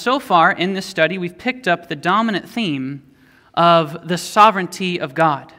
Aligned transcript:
so 0.00 0.18
far 0.18 0.52
in 0.52 0.72
this 0.72 0.86
study, 0.86 1.18
we've 1.18 1.36
picked 1.36 1.68
up 1.68 1.88
the 1.88 1.96
dominant 1.96 2.48
theme 2.48 3.02
of 3.54 4.08
the 4.08 4.16
sovereignty 4.16 4.98
of 4.98 5.14
God. 5.14 5.52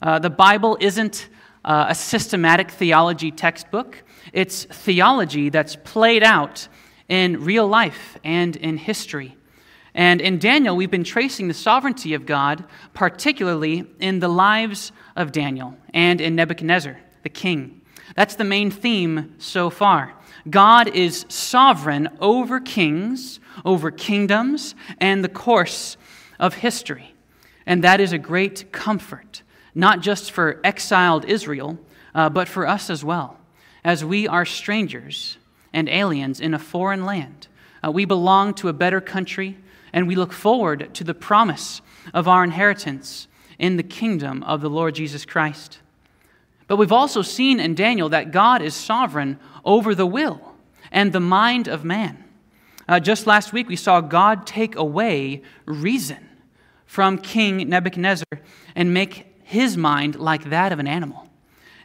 Uh, 0.00 0.18
the 0.18 0.30
Bible 0.30 0.78
isn't 0.80 1.28
uh, 1.64 1.86
a 1.88 1.94
systematic 1.94 2.70
theology 2.70 3.30
textbook, 3.30 4.02
it's 4.32 4.64
theology 4.64 5.50
that's 5.50 5.76
played 5.76 6.22
out 6.22 6.68
in 7.08 7.44
real 7.44 7.66
life 7.66 8.16
and 8.24 8.56
in 8.56 8.78
history. 8.78 9.36
And 9.94 10.20
in 10.20 10.38
Daniel, 10.38 10.76
we've 10.76 10.90
been 10.90 11.04
tracing 11.04 11.48
the 11.48 11.54
sovereignty 11.54 12.14
of 12.14 12.24
God, 12.24 12.64
particularly 12.94 13.84
in 13.98 14.20
the 14.20 14.28
lives 14.28 14.92
of 15.16 15.32
Daniel 15.32 15.76
and 15.92 16.20
in 16.20 16.36
Nebuchadnezzar, 16.36 16.98
the 17.24 17.28
king. 17.28 17.80
That's 18.14 18.36
the 18.36 18.44
main 18.44 18.70
theme 18.70 19.34
so 19.38 19.68
far. 19.68 20.14
God 20.48 20.88
is 20.88 21.26
sovereign 21.28 22.08
over 22.20 22.60
kings, 22.60 23.39
over 23.64 23.90
kingdoms, 23.90 24.74
and 24.98 25.22
the 25.24 25.28
course 25.28 25.96
of 26.38 26.54
history. 26.54 27.14
And 27.66 27.84
that 27.84 28.00
is 28.00 28.12
a 28.12 28.18
great 28.18 28.72
comfort, 28.72 29.42
not 29.74 30.00
just 30.00 30.32
for 30.32 30.60
exiled 30.64 31.24
Israel, 31.24 31.78
uh, 32.14 32.28
but 32.28 32.48
for 32.48 32.66
us 32.66 32.90
as 32.90 33.04
well, 33.04 33.38
as 33.84 34.04
we 34.04 34.26
are 34.26 34.44
strangers 34.44 35.38
and 35.72 35.88
aliens 35.88 36.40
in 36.40 36.54
a 36.54 36.58
foreign 36.58 37.04
land. 37.04 37.48
Uh, 37.84 37.90
we 37.90 38.04
belong 38.04 38.54
to 38.54 38.68
a 38.68 38.72
better 38.72 39.00
country, 39.00 39.56
and 39.92 40.08
we 40.08 40.16
look 40.16 40.32
forward 40.32 40.92
to 40.94 41.04
the 41.04 41.14
promise 41.14 41.80
of 42.12 42.26
our 42.26 42.44
inheritance 42.44 43.28
in 43.58 43.76
the 43.76 43.82
kingdom 43.82 44.42
of 44.44 44.60
the 44.60 44.70
Lord 44.70 44.94
Jesus 44.94 45.24
Christ. 45.24 45.78
But 46.66 46.76
we've 46.76 46.92
also 46.92 47.22
seen 47.22 47.60
in 47.60 47.74
Daniel 47.74 48.08
that 48.10 48.30
God 48.30 48.62
is 48.62 48.74
sovereign 48.74 49.38
over 49.64 49.94
the 49.94 50.06
will 50.06 50.54
and 50.90 51.12
the 51.12 51.20
mind 51.20 51.68
of 51.68 51.84
man. 51.84 52.24
Uh, 52.90 52.98
just 52.98 53.24
last 53.24 53.52
week, 53.52 53.68
we 53.68 53.76
saw 53.76 54.00
God 54.00 54.48
take 54.48 54.74
away 54.74 55.42
reason 55.64 56.28
from 56.86 57.18
King 57.18 57.68
Nebuchadnezzar 57.68 58.26
and 58.74 58.92
make 58.92 59.32
his 59.44 59.76
mind 59.76 60.16
like 60.16 60.50
that 60.50 60.72
of 60.72 60.80
an 60.80 60.88
animal. 60.88 61.28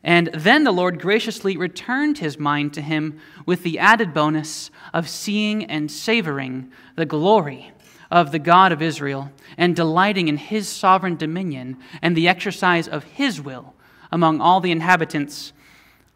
And 0.04 0.32
then 0.34 0.64
the 0.64 0.72
Lord 0.72 1.00
graciously 1.00 1.58
returned 1.58 2.18
his 2.18 2.40
mind 2.40 2.74
to 2.74 2.82
him 2.82 3.20
with 3.46 3.62
the 3.62 3.78
added 3.78 4.16
bonus 4.16 4.72
of 4.96 5.08
seeing 5.08 5.66
and 5.66 5.92
savoring 5.92 6.72
the 6.96 7.06
glory 7.06 7.72
of 8.10 8.32
the 8.32 8.40
God 8.40 8.72
of 8.72 8.82
Israel 8.82 9.32
and 9.60 9.76
delighting 9.76 10.28
in 10.28 10.38
his 10.38 10.68
sovereign 10.68 11.18
dominion 11.18 11.78
and 12.02 12.18
the 12.18 12.28
exercise 12.28 12.88
of 12.88 13.04
his 13.04 13.40
will 13.40 13.76
among 14.12 14.42
all 14.42 14.60
the 14.60 14.72
inhabitants 14.72 15.54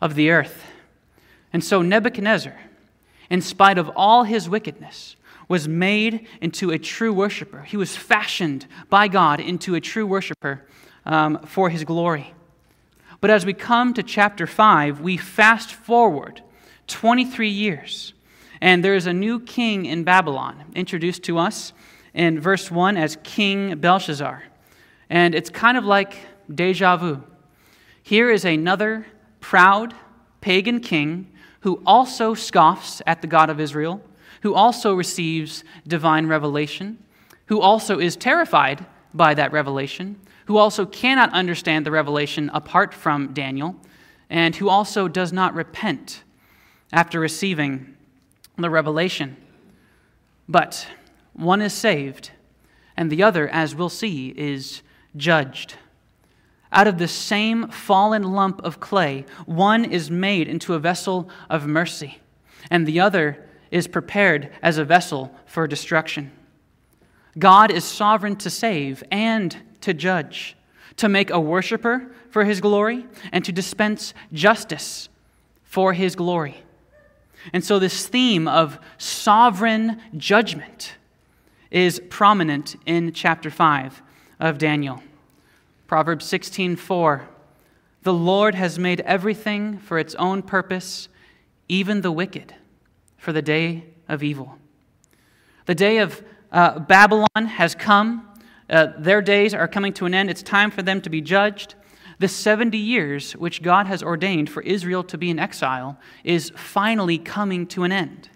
of 0.02 0.16
the 0.16 0.32
earth. 0.32 0.64
And 1.54 1.64
so 1.64 1.84
Nebuchadnezzar, 1.84 2.58
in 3.30 3.42
spite 3.42 3.78
of 3.78 3.90
all 3.96 4.24
his 4.24 4.50
wickedness, 4.50 5.16
was 5.48 5.68
made 5.68 6.28
into 6.42 6.72
a 6.72 6.78
true 6.78 7.12
worshiper. 7.12 7.64
He 7.64 7.76
was 7.76 7.96
fashioned 7.96 8.68
by 8.90 9.08
God 9.08 9.40
into 9.40 9.76
a 9.76 9.82
true 9.82 10.06
worshiper 10.06 10.66
um, 11.06 11.40
for 11.46 11.70
his 11.70 11.84
glory. 11.84 12.34
But 13.20 13.32
as 13.32 13.46
we 13.46 13.54
come 13.54 13.94
to 13.96 14.04
chapter 14.04 14.48
5, 14.48 15.02
we 15.02 15.18
fast 15.18 15.74
forward 15.74 16.42
23 16.88 17.50
years, 17.50 18.14
and 18.62 18.84
there 18.84 18.96
is 18.96 19.08
a 19.08 19.14
new 19.14 19.40
king 19.40 19.86
in 19.86 20.04
Babylon 20.04 20.64
introduced 20.76 21.24
to 21.24 21.38
us 21.38 21.74
in 22.14 22.40
verse 22.40 22.72
1 22.72 22.98
as 22.98 23.18
King 23.24 23.78
Belshazzar. 23.80 24.44
And 25.10 25.34
it's 25.36 25.50
kind 25.50 25.78
of 25.78 25.84
like 25.84 26.16
deja 26.54 26.98
vu. 26.98 27.24
Here 28.04 28.30
is 28.30 28.46
another 28.46 29.06
proud 29.40 29.94
pagan 30.42 30.80
king 30.80 31.32
who 31.62 31.82
also 31.86 32.34
scoffs 32.34 33.02
at 33.06 33.22
the 33.22 33.28
God 33.28 33.50
of 33.50 33.60
Israel, 33.60 34.02
who 34.42 34.54
also 34.54 34.94
receives 34.94 35.64
divine 35.88 36.28
revelation, 36.28 36.98
who 37.48 37.60
also 37.60 38.00
is 38.00 38.16
terrified 38.16 38.86
by 39.14 39.34
that 39.34 39.52
revelation, 39.52 40.20
who 40.46 40.58
also 40.58 40.86
cannot 40.86 41.34
understand 41.34 41.86
the 41.86 41.92
revelation 41.92 42.50
apart 42.54 42.94
from 42.94 43.34
Daniel, 43.34 43.76
and 44.30 44.56
who 44.56 44.70
also 44.70 45.08
does 45.08 45.34
not 45.34 45.54
repent 45.54 46.24
after 46.92 47.20
receiving 47.20 47.96
the 48.58 48.70
revelation. 48.70 49.36
But 50.48 50.88
one 51.34 51.62
is 51.62 51.74
saved, 51.74 52.32
and 52.96 53.12
the 53.12 53.24
other, 53.24 53.48
as 53.48 53.76
we'll 53.76 53.90
see, 53.90 54.30
is 54.38 54.82
judged. 55.16 55.76
Out 56.72 56.88
of 56.88 56.98
the 56.98 57.08
same 57.08 57.68
fallen 57.70 58.24
lump 58.24 58.62
of 58.64 58.80
clay, 58.80 59.26
one 59.46 59.86
is 59.86 60.12
made 60.12 60.48
into 60.48 60.76
a 60.76 60.80
vessel 60.80 61.30
of 61.50 61.66
mercy, 61.66 62.20
and 62.70 62.86
the 62.86 63.00
other 63.00 63.44
is 63.72 63.88
prepared 63.88 64.52
as 64.62 64.78
a 64.78 64.86
vessel 64.86 65.34
for 65.46 65.68
destruction. 65.68 66.32
God 67.38 67.72
is 67.72 67.84
sovereign 67.84 68.36
to 68.38 68.50
save 68.50 69.04
and 69.12 69.56
to 69.82 69.94
judge, 69.94 70.56
to 70.98 71.10
make 71.10 71.30
a 71.30 71.40
worshiper 71.40 72.12
for 72.30 72.46
his 72.46 72.62
glory, 72.62 73.06
and 73.32 73.44
to 73.46 73.52
dispense 73.52 74.14
justice 74.32 75.10
for 75.64 75.94
his 75.94 76.16
glory. 76.16 76.64
And 77.54 77.64
so, 77.64 77.80
this 77.80 78.08
theme 78.08 78.48
of 78.48 78.80
sovereign 78.98 80.02
judgment 80.18 80.96
is 81.72 82.02
prominent 82.10 82.76
in 82.86 83.14
chapter 83.14 83.50
5 83.50 84.02
of 84.40 84.58
Daniel. 84.58 85.02
Proverbs 85.90 86.24
16:4 86.26 87.24
The 88.04 88.14
Lord 88.14 88.54
has 88.54 88.78
made 88.78 89.02
everything 89.02 89.80
for 89.80 89.98
its 89.98 90.14
own 90.16 90.44
purpose, 90.44 91.10
even 91.68 92.02
the 92.02 92.12
wicked 92.12 92.54
for 93.18 93.34
the 93.34 93.42
day 93.42 93.86
of 94.08 94.22
evil. 94.22 94.60
The 95.66 95.74
day 95.74 95.98
of 95.98 96.24
uh, 96.52 96.78
Babylon 96.78 97.28
has 97.36 97.74
come. 97.74 98.30
Uh, 98.70 98.90
their 99.00 99.20
days 99.24 99.56
are 99.56 99.68
coming 99.68 99.92
to 99.94 100.06
an 100.06 100.14
end. 100.14 100.30
It's 100.30 100.44
time 100.44 100.70
for 100.70 100.84
them 100.84 101.02
to 101.02 101.10
be 101.10 101.22
judged. 101.22 101.74
The 102.20 102.28
70 102.28 102.78
years 102.78 103.36
which 103.36 103.64
God 103.64 103.88
has 103.88 104.04
ordained 104.04 104.52
for 104.52 104.62
Israel 104.62 105.04
to 105.06 105.18
be 105.18 105.32
in 105.32 105.40
exile 105.40 105.98
is 106.24 106.52
finally 106.56 107.18
coming 107.18 107.66
to 107.66 107.82
an 107.84 107.92
end. 107.92 108.30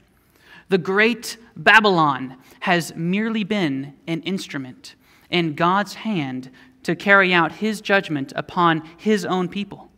The 0.70 0.80
great 0.80 1.38
Babylon 1.56 2.36
has 2.62 2.96
merely 2.96 3.44
been 3.44 3.94
an 4.08 4.24
instrument 4.24 4.96
in 5.30 5.54
God's 5.54 5.94
hand 5.94 6.50
to 6.84 6.96
carry 6.96 7.34
out 7.34 7.54
his 7.54 7.82
judgment 7.82 8.34
upon 8.36 8.88
his 8.98 9.26
own 9.26 9.50
people, 9.50 9.90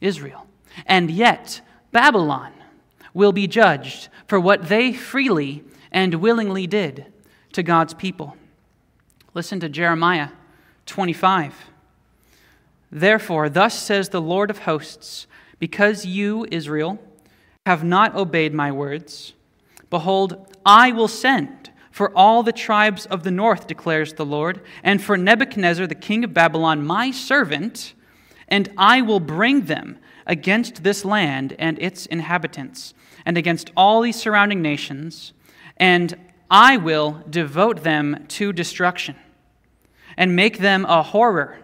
Israel. 0.00 0.46
And 0.86 1.10
yet, 1.10 1.60
Babylon 1.92 2.52
will 3.14 3.32
be 3.32 3.46
judged 3.46 4.08
for 4.26 4.40
what 4.40 4.68
they 4.68 4.92
freely 4.92 5.64
and 5.90 6.14
willingly 6.14 6.66
did 6.66 7.06
to 7.52 7.62
God's 7.62 7.94
people. 7.94 8.36
Listen 9.34 9.60
to 9.60 9.68
Jeremiah 9.68 10.30
25. 10.86 11.54
Therefore, 12.90 13.48
thus 13.48 13.78
says 13.78 14.08
the 14.08 14.20
Lord 14.20 14.50
of 14.50 14.60
hosts, 14.60 15.26
because 15.58 16.04
you, 16.04 16.46
Israel, 16.50 16.98
have 17.64 17.84
not 17.84 18.14
obeyed 18.14 18.52
my 18.52 18.72
words, 18.72 19.34
behold, 19.90 20.54
I 20.66 20.92
will 20.92 21.08
send 21.08 21.70
for 21.92 22.10
all 22.16 22.42
the 22.42 22.52
tribes 22.52 23.06
of 23.06 23.22
the 23.22 23.30
north, 23.30 23.66
declares 23.66 24.14
the 24.14 24.24
Lord, 24.24 24.62
and 24.82 25.00
for 25.00 25.16
Nebuchadnezzar, 25.16 25.86
the 25.86 25.94
king 25.94 26.24
of 26.24 26.34
Babylon, 26.34 26.84
my 26.84 27.10
servant, 27.10 27.92
and 28.48 28.70
I 28.78 29.02
will 29.02 29.20
bring 29.20 29.66
them 29.66 29.98
against 30.26 30.82
this 30.82 31.04
land 31.04 31.54
and 31.58 31.78
its 31.80 32.06
inhabitants, 32.06 32.94
and 33.26 33.36
against 33.36 33.70
all 33.76 34.00
these 34.00 34.16
surrounding 34.16 34.62
nations, 34.62 35.34
and 35.76 36.16
I 36.50 36.78
will 36.78 37.22
devote 37.28 37.82
them 37.82 38.24
to 38.28 38.54
destruction, 38.54 39.16
and 40.16 40.34
make 40.34 40.58
them 40.58 40.86
a 40.86 41.02
horror, 41.02 41.58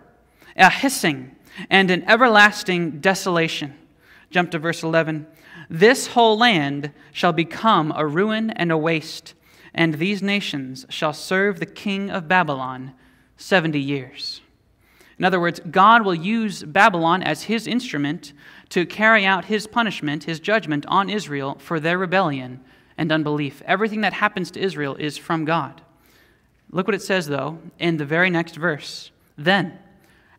a 0.56 0.68
hissing, 0.68 1.34
and 1.70 1.90
an 1.90 2.04
everlasting 2.04 3.00
desolation. 3.00 3.74
Jump 4.30 4.50
to 4.50 4.58
verse 4.58 4.82
11. 4.82 5.26
This 5.70 6.08
whole 6.08 6.36
land 6.36 6.92
shall 7.12 7.32
become 7.32 7.94
a 7.96 8.06
ruin 8.06 8.50
and 8.50 8.70
a 8.70 8.76
waste 8.76 9.34
and 9.74 9.94
these 9.94 10.22
nations 10.22 10.86
shall 10.88 11.12
serve 11.12 11.60
the 11.60 11.66
king 11.66 12.10
of 12.10 12.28
Babylon 12.28 12.94
70 13.36 13.78
years. 13.78 14.40
In 15.18 15.24
other 15.24 15.40
words, 15.40 15.60
God 15.70 16.04
will 16.04 16.14
use 16.14 16.62
Babylon 16.62 17.22
as 17.22 17.44
his 17.44 17.66
instrument 17.66 18.32
to 18.68 18.86
carry 18.86 19.24
out 19.24 19.46
his 19.46 19.66
punishment, 19.66 20.24
his 20.24 20.38
judgment 20.38 20.86
on 20.86 21.10
Israel 21.10 21.56
for 21.58 21.80
their 21.80 21.98
rebellion 21.98 22.60
and 22.96 23.10
unbelief. 23.10 23.62
Everything 23.66 24.02
that 24.02 24.12
happens 24.12 24.50
to 24.52 24.60
Israel 24.60 24.94
is 24.96 25.18
from 25.18 25.44
God. 25.44 25.82
Look 26.70 26.86
what 26.86 26.94
it 26.94 27.02
says, 27.02 27.26
though, 27.26 27.58
in 27.78 27.96
the 27.96 28.04
very 28.04 28.30
next 28.30 28.56
verse. 28.56 29.10
Then, 29.36 29.78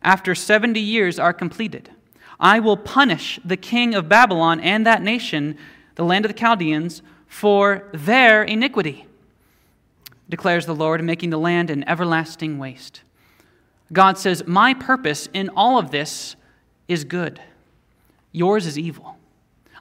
after 0.02 0.34
70 0.34 0.80
years 0.80 1.20
are 1.20 1.34
completed, 1.34 1.90
I 2.40 2.60
will 2.60 2.78
punish 2.78 3.40
the 3.44 3.58
king 3.58 3.96
of 3.96 4.08
Babylon 4.08 4.62
and 4.62 4.86
that 4.86 5.02
nation, 5.02 5.58
the 5.96 6.06
land 6.06 6.24
of 6.24 6.32
the 6.32 6.38
Chaldeans, 6.38 7.02
for 7.28 7.90
their 7.94 8.44
iniquity 8.44 9.09
declares 10.30 10.66
the 10.66 10.76
Lord, 10.76 11.04
making 11.04 11.32
the 11.32 11.40
land 11.40 11.70
an 11.70 11.88
everlasting 11.88 12.60
waste. 12.60 13.02
God 13.92 14.18
says, 14.18 14.46
My 14.46 14.74
purpose 14.74 15.28
in 15.34 15.50
all 15.50 15.80
of 15.80 15.92
this 15.92 16.36
is 16.88 17.04
good. 17.04 17.42
Yours 18.32 18.66
is 18.66 18.78
evil. 18.78 19.18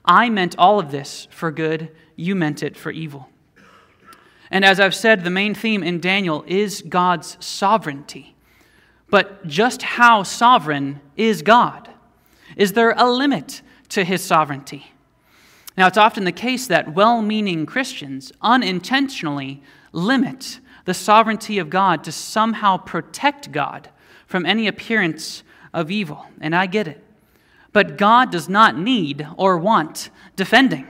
I 0.03 0.29
meant 0.29 0.55
all 0.57 0.79
of 0.79 0.91
this 0.91 1.27
for 1.29 1.51
good. 1.51 1.91
You 2.15 2.35
meant 2.35 2.63
it 2.63 2.75
for 2.75 2.91
evil. 2.91 3.29
And 4.51 4.65
as 4.65 4.79
I've 4.79 4.95
said, 4.95 5.23
the 5.23 5.29
main 5.29 5.53
theme 5.53 5.83
in 5.83 5.99
Daniel 5.99 6.43
is 6.47 6.81
God's 6.81 7.37
sovereignty. 7.39 8.35
But 9.09 9.45
just 9.45 9.83
how 9.83 10.23
sovereign 10.23 11.01
is 11.15 11.41
God? 11.43 11.89
Is 12.55 12.73
there 12.73 12.91
a 12.97 13.09
limit 13.09 13.61
to 13.89 14.03
his 14.03 14.23
sovereignty? 14.23 14.91
Now, 15.77 15.87
it's 15.87 15.97
often 15.97 16.23
the 16.23 16.31
case 16.31 16.67
that 16.67 16.93
well 16.93 17.21
meaning 17.21 17.65
Christians 17.65 18.31
unintentionally 18.41 19.61
limit 19.91 20.59
the 20.85 20.93
sovereignty 20.93 21.59
of 21.59 21.69
God 21.69 22.03
to 22.03 22.11
somehow 22.11 22.77
protect 22.77 23.51
God 23.51 23.89
from 24.27 24.45
any 24.45 24.67
appearance 24.67 25.43
of 25.73 25.91
evil. 25.91 26.25
And 26.41 26.55
I 26.55 26.65
get 26.65 26.87
it. 26.87 27.03
But 27.71 27.97
God 27.97 28.31
does 28.31 28.49
not 28.49 28.77
need 28.77 29.27
or 29.37 29.57
want 29.57 30.09
defending. 30.35 30.87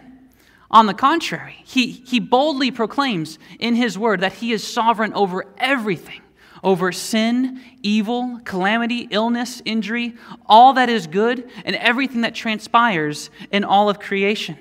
On 0.72 0.86
the 0.86 0.94
contrary, 0.94 1.58
he, 1.66 1.92
he 1.92 2.20
boldly 2.20 2.72
proclaims 2.72 3.40
in 3.60 3.76
his 3.76 3.98
word 3.98 4.22
that 4.22 4.34
he 4.34 4.52
is 4.54 4.66
sovereign 4.66 5.14
over 5.14 5.46
everything 5.58 6.22
over 6.64 6.92
sin, 6.92 7.62
evil, 7.82 8.40
calamity, 8.44 9.08
illness, 9.12 9.62
injury, 9.66 10.16
all 10.46 10.74
that 10.74 10.90
is 10.90 11.08
good, 11.08 11.50
and 11.66 11.76
everything 11.78 12.22
that 12.22 12.36
transpires 12.36 13.30
in 13.52 13.64
all 13.64 13.90
of 13.90 14.00
creation. 14.00 14.58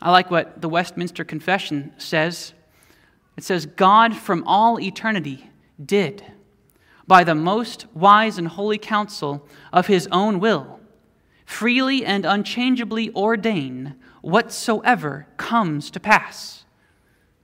I 0.00 0.10
like 0.10 0.30
what 0.30 0.60
the 0.60 0.68
Westminster 0.68 1.24
Confession 1.24 1.92
says. 1.98 2.52
It 3.36 3.44
says, 3.44 3.66
God 3.66 4.14
from 4.14 4.44
all 4.46 4.80
eternity 4.80 5.50
did, 5.84 6.24
by 7.06 7.24
the 7.24 7.34
most 7.34 7.86
wise 7.94 8.38
and 8.38 8.48
holy 8.48 8.78
counsel 8.78 9.46
of 9.72 9.86
his 9.86 10.08
own 10.12 10.40
will, 10.40 10.80
freely 11.44 12.04
and 12.04 12.24
unchangeably 12.24 13.10
ordain 13.14 13.96
whatsoever 14.22 15.26
comes 15.36 15.90
to 15.90 16.00
pass. 16.00 16.64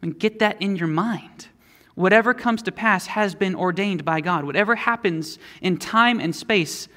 And 0.02 0.18
get 0.18 0.38
that 0.38 0.62
in 0.62 0.76
your 0.76 0.88
mind. 0.88 1.48
Whatever 1.94 2.32
comes 2.32 2.62
to 2.62 2.72
pass 2.72 3.08
has 3.08 3.34
been 3.34 3.54
ordained 3.54 4.02
by 4.04 4.22
God. 4.22 4.44
Whatever 4.44 4.76
happens 4.76 5.38
in 5.60 5.76
time 5.76 6.20
and 6.20 6.34
space 6.34 6.88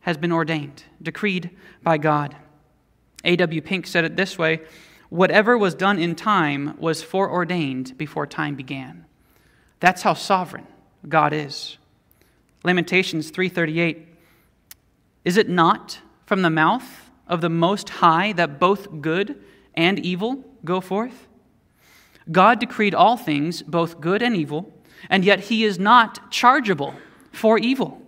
has 0.00 0.16
been 0.16 0.30
ordained, 0.30 0.84
decreed 1.02 1.50
by 1.82 1.98
God. 1.98 2.36
A.W. 3.24 3.60
Pink 3.62 3.86
said 3.86 4.04
it 4.04 4.16
this 4.16 4.38
way 4.38 4.60
Whatever 5.14 5.56
was 5.56 5.76
done 5.76 6.00
in 6.00 6.16
time 6.16 6.74
was 6.76 7.04
foreordained 7.04 7.96
before 7.96 8.26
time 8.26 8.56
began. 8.56 9.04
That's 9.78 10.02
how 10.02 10.14
sovereign 10.14 10.66
God 11.08 11.32
is. 11.32 11.78
Lamentations 12.64 13.30
3:38 13.30 14.08
Is 15.24 15.36
it 15.36 15.48
not 15.48 16.00
from 16.26 16.42
the 16.42 16.50
mouth 16.50 17.12
of 17.28 17.42
the 17.42 17.48
most 17.48 17.90
high 17.90 18.32
that 18.32 18.58
both 18.58 19.00
good 19.00 19.40
and 19.74 20.00
evil 20.00 20.44
go 20.64 20.80
forth? 20.80 21.28
God 22.32 22.58
decreed 22.58 22.92
all 22.92 23.16
things, 23.16 23.62
both 23.62 24.00
good 24.00 24.20
and 24.20 24.34
evil, 24.34 24.74
and 25.08 25.24
yet 25.24 25.42
he 25.42 25.62
is 25.62 25.78
not 25.78 26.28
chargeable 26.32 26.92
for 27.30 27.56
evil. 27.56 28.02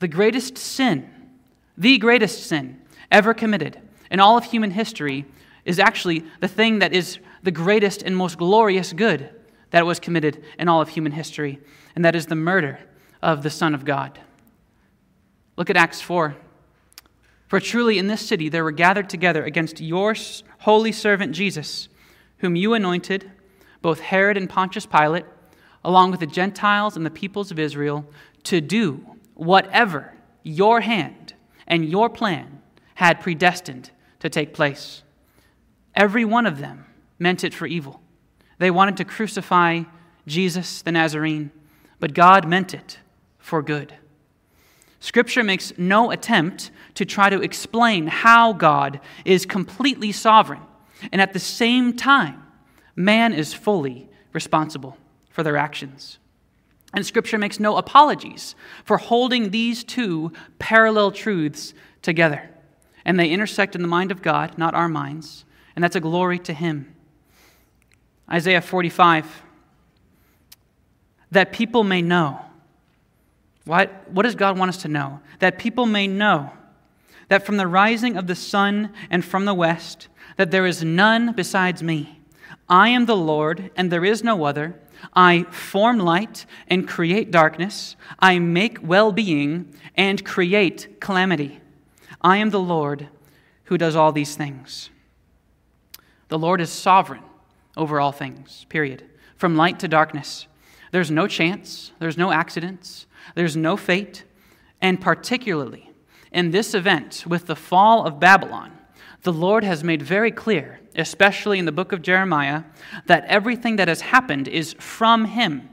The 0.00 0.08
greatest 0.08 0.58
sin, 0.58 1.08
the 1.76 1.98
greatest 1.98 2.42
sin 2.42 2.82
ever 3.12 3.32
committed 3.32 3.80
in 4.10 4.18
all 4.18 4.36
of 4.36 4.42
human 4.42 4.72
history 4.72 5.24
is 5.68 5.78
actually 5.78 6.24
the 6.40 6.48
thing 6.48 6.78
that 6.78 6.94
is 6.94 7.18
the 7.42 7.50
greatest 7.50 8.02
and 8.02 8.16
most 8.16 8.38
glorious 8.38 8.94
good 8.94 9.28
that 9.70 9.84
was 9.84 10.00
committed 10.00 10.42
in 10.58 10.66
all 10.66 10.80
of 10.80 10.88
human 10.88 11.12
history, 11.12 11.60
and 11.94 12.02
that 12.04 12.16
is 12.16 12.26
the 12.26 12.34
murder 12.34 12.78
of 13.22 13.42
the 13.42 13.50
Son 13.50 13.74
of 13.74 13.84
God. 13.84 14.18
Look 15.56 15.68
at 15.68 15.76
Acts 15.76 16.00
4. 16.00 16.34
For 17.48 17.60
truly 17.60 17.98
in 17.98 18.06
this 18.06 18.26
city 18.26 18.48
there 18.48 18.64
were 18.64 18.70
gathered 18.72 19.10
together 19.10 19.44
against 19.44 19.78
your 19.78 20.14
holy 20.60 20.90
servant 20.90 21.32
Jesus 21.32 21.88
whom 22.38 22.56
you 22.56 22.72
anointed, 22.72 23.30
both 23.82 24.00
Herod 24.00 24.38
and 24.38 24.48
Pontius 24.48 24.86
Pilate, 24.86 25.26
along 25.84 26.12
with 26.12 26.20
the 26.20 26.26
Gentiles 26.26 26.96
and 26.96 27.04
the 27.04 27.10
peoples 27.10 27.50
of 27.50 27.58
Israel, 27.58 28.06
to 28.44 28.62
do 28.62 29.04
whatever 29.34 30.14
your 30.42 30.80
hand 30.80 31.34
and 31.66 31.84
your 31.84 32.08
plan 32.08 32.62
had 32.94 33.20
predestined 33.20 33.90
to 34.20 34.30
take 34.30 34.54
place. 34.54 35.02
Every 35.98 36.24
one 36.24 36.46
of 36.46 36.60
them 36.60 36.86
meant 37.18 37.42
it 37.42 37.52
for 37.52 37.66
evil. 37.66 38.00
They 38.58 38.70
wanted 38.70 38.96
to 38.98 39.04
crucify 39.04 39.82
Jesus 40.28 40.80
the 40.80 40.92
Nazarene, 40.92 41.50
but 41.98 42.14
God 42.14 42.46
meant 42.46 42.72
it 42.72 43.00
for 43.38 43.62
good. 43.62 43.94
Scripture 45.00 45.42
makes 45.42 45.72
no 45.76 46.12
attempt 46.12 46.70
to 46.94 47.04
try 47.04 47.28
to 47.28 47.42
explain 47.42 48.06
how 48.06 48.52
God 48.52 49.00
is 49.24 49.44
completely 49.44 50.12
sovereign 50.12 50.62
and 51.10 51.20
at 51.20 51.32
the 51.32 51.40
same 51.40 51.96
time, 51.96 52.44
man 52.94 53.32
is 53.32 53.52
fully 53.52 54.08
responsible 54.32 54.96
for 55.30 55.42
their 55.42 55.56
actions. 55.56 56.18
And 56.94 57.04
Scripture 57.04 57.38
makes 57.38 57.58
no 57.58 57.76
apologies 57.76 58.54
for 58.84 58.98
holding 58.98 59.50
these 59.50 59.82
two 59.82 60.32
parallel 60.60 61.10
truths 61.10 61.74
together. 62.02 62.50
And 63.04 63.18
they 63.18 63.30
intersect 63.30 63.74
in 63.74 63.82
the 63.82 63.88
mind 63.88 64.12
of 64.12 64.22
God, 64.22 64.58
not 64.58 64.74
our 64.74 64.88
minds. 64.88 65.44
And 65.78 65.84
that's 65.84 65.94
a 65.94 66.00
glory 66.00 66.40
to 66.40 66.52
Him. 66.52 66.92
Isaiah 68.28 68.60
45 68.60 69.44
that 71.30 71.52
people 71.52 71.84
may 71.84 72.02
know. 72.02 72.40
What, 73.64 74.10
what 74.10 74.24
does 74.24 74.34
God 74.34 74.58
want 74.58 74.70
us 74.70 74.82
to 74.82 74.88
know? 74.88 75.20
That 75.38 75.56
people 75.56 75.86
may 75.86 76.08
know 76.08 76.50
that 77.28 77.46
from 77.46 77.58
the 77.58 77.68
rising 77.68 78.16
of 78.16 78.26
the 78.26 78.34
sun 78.34 78.92
and 79.08 79.24
from 79.24 79.44
the 79.44 79.54
west, 79.54 80.08
that 80.36 80.50
there 80.50 80.66
is 80.66 80.82
none 80.82 81.32
besides 81.32 81.80
me. 81.80 82.22
I 82.68 82.88
am 82.88 83.06
the 83.06 83.16
Lord, 83.16 83.70
and 83.76 83.88
there 83.88 84.04
is 84.04 84.24
no 84.24 84.42
other. 84.42 84.74
I 85.14 85.44
form 85.44 86.00
light 86.00 86.44
and 86.66 86.88
create 86.88 87.30
darkness. 87.30 87.94
I 88.18 88.40
make 88.40 88.78
well 88.82 89.12
being 89.12 89.72
and 89.96 90.24
create 90.24 91.00
calamity. 91.00 91.60
I 92.20 92.38
am 92.38 92.50
the 92.50 92.58
Lord 92.58 93.06
who 93.66 93.78
does 93.78 93.94
all 93.94 94.10
these 94.10 94.34
things. 94.34 94.90
The 96.28 96.38
Lord 96.38 96.60
is 96.60 96.70
sovereign 96.70 97.22
over 97.76 98.00
all 98.00 98.12
things, 98.12 98.66
period. 98.68 99.04
From 99.36 99.56
light 99.56 99.78
to 99.80 99.88
darkness. 99.88 100.46
There's 100.90 101.10
no 101.10 101.26
chance, 101.26 101.92
there's 101.98 102.16
no 102.16 102.32
accidents, 102.32 103.06
there's 103.34 103.56
no 103.56 103.76
fate, 103.76 104.24
and 104.80 105.00
particularly 105.00 105.88
in 106.32 106.50
this 106.50 106.74
event 106.74 107.24
with 107.26 107.46
the 107.46 107.56
fall 107.56 108.06
of 108.06 108.20
Babylon, 108.20 108.72
the 109.22 109.32
Lord 109.32 109.64
has 109.64 109.82
made 109.82 110.02
very 110.02 110.30
clear, 110.30 110.80
especially 110.94 111.58
in 111.58 111.64
the 111.64 111.72
book 111.72 111.92
of 111.92 112.02
Jeremiah, 112.02 112.64
that 113.06 113.24
everything 113.24 113.76
that 113.76 113.88
has 113.88 114.00
happened 114.00 114.48
is 114.48 114.74
from 114.74 115.26
Him. 115.26 115.68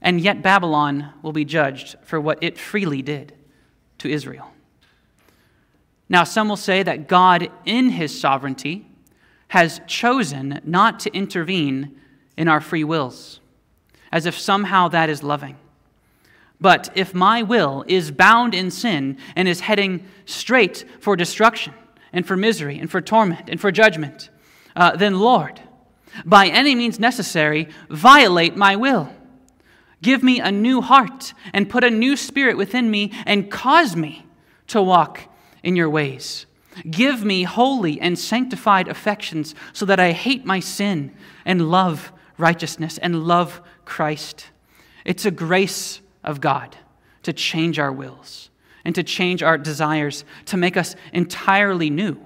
And 0.00 0.20
yet 0.20 0.42
Babylon 0.42 1.12
will 1.22 1.32
be 1.32 1.44
judged 1.44 1.96
for 2.02 2.20
what 2.20 2.42
it 2.42 2.58
freely 2.58 3.02
did 3.02 3.34
to 3.98 4.08
Israel. 4.08 4.52
Now, 6.08 6.24
some 6.24 6.48
will 6.48 6.56
say 6.56 6.82
that 6.82 7.08
God, 7.08 7.50
in 7.64 7.90
His 7.90 8.18
sovereignty, 8.18 8.87
has 9.48 9.80
chosen 9.86 10.60
not 10.64 11.00
to 11.00 11.14
intervene 11.14 11.98
in 12.36 12.48
our 12.48 12.60
free 12.60 12.84
wills, 12.84 13.40
as 14.12 14.26
if 14.26 14.38
somehow 14.38 14.88
that 14.88 15.08
is 15.08 15.22
loving. 15.22 15.56
But 16.60 16.90
if 16.94 17.14
my 17.14 17.42
will 17.42 17.84
is 17.86 18.10
bound 18.10 18.54
in 18.54 18.70
sin 18.70 19.18
and 19.36 19.46
is 19.46 19.60
heading 19.60 20.04
straight 20.24 20.84
for 21.00 21.16
destruction, 21.16 21.72
and 22.12 22.26
for 22.26 22.36
misery 22.36 22.78
and 22.78 22.90
for 22.90 23.00
torment 23.00 23.48
and 23.48 23.60
for 23.60 23.70
judgment, 23.70 24.30
uh, 24.76 24.96
then, 24.96 25.18
Lord, 25.18 25.60
by 26.24 26.46
any 26.46 26.74
means 26.74 26.98
necessary, 26.98 27.68
violate 27.90 28.56
my 28.56 28.76
will. 28.76 29.12
Give 30.00 30.22
me 30.22 30.40
a 30.40 30.52
new 30.52 30.80
heart 30.80 31.34
and 31.52 31.68
put 31.68 31.84
a 31.84 31.90
new 31.90 32.16
spirit 32.16 32.56
within 32.56 32.90
me 32.90 33.12
and 33.26 33.50
cause 33.50 33.96
me 33.96 34.26
to 34.68 34.80
walk 34.80 35.22
in 35.62 35.76
your 35.76 35.90
ways. 35.90 36.46
Give 36.90 37.24
me 37.24 37.44
holy 37.44 38.00
and 38.00 38.18
sanctified 38.18 38.88
affections 38.88 39.54
so 39.72 39.84
that 39.86 40.00
I 40.00 40.12
hate 40.12 40.44
my 40.44 40.60
sin 40.60 41.14
and 41.44 41.70
love 41.70 42.12
righteousness 42.36 42.98
and 42.98 43.24
love 43.24 43.60
Christ. 43.84 44.50
It's 45.04 45.24
a 45.24 45.30
grace 45.30 46.00
of 46.22 46.40
God 46.40 46.76
to 47.22 47.32
change 47.32 47.78
our 47.78 47.92
wills 47.92 48.50
and 48.84 48.94
to 48.94 49.02
change 49.02 49.42
our 49.42 49.58
desires, 49.58 50.24
to 50.46 50.56
make 50.56 50.76
us 50.76 50.94
entirely 51.12 51.90
new 51.90 52.16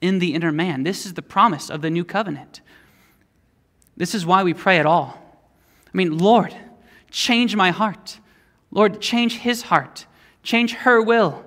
in 0.00 0.18
the 0.18 0.34
inner 0.34 0.52
man. 0.52 0.82
This 0.82 1.06
is 1.06 1.14
the 1.14 1.22
promise 1.22 1.70
of 1.70 1.82
the 1.82 1.90
new 1.90 2.04
covenant. 2.04 2.60
This 3.96 4.14
is 4.14 4.24
why 4.24 4.42
we 4.42 4.54
pray 4.54 4.78
at 4.78 4.86
all. 4.86 5.20
I 5.86 5.96
mean, 5.96 6.18
Lord, 6.18 6.56
change 7.10 7.56
my 7.56 7.70
heart. 7.70 8.20
Lord, 8.70 9.00
change 9.00 9.38
his 9.38 9.62
heart. 9.62 10.06
Change 10.42 10.72
her 10.74 11.02
will. 11.02 11.44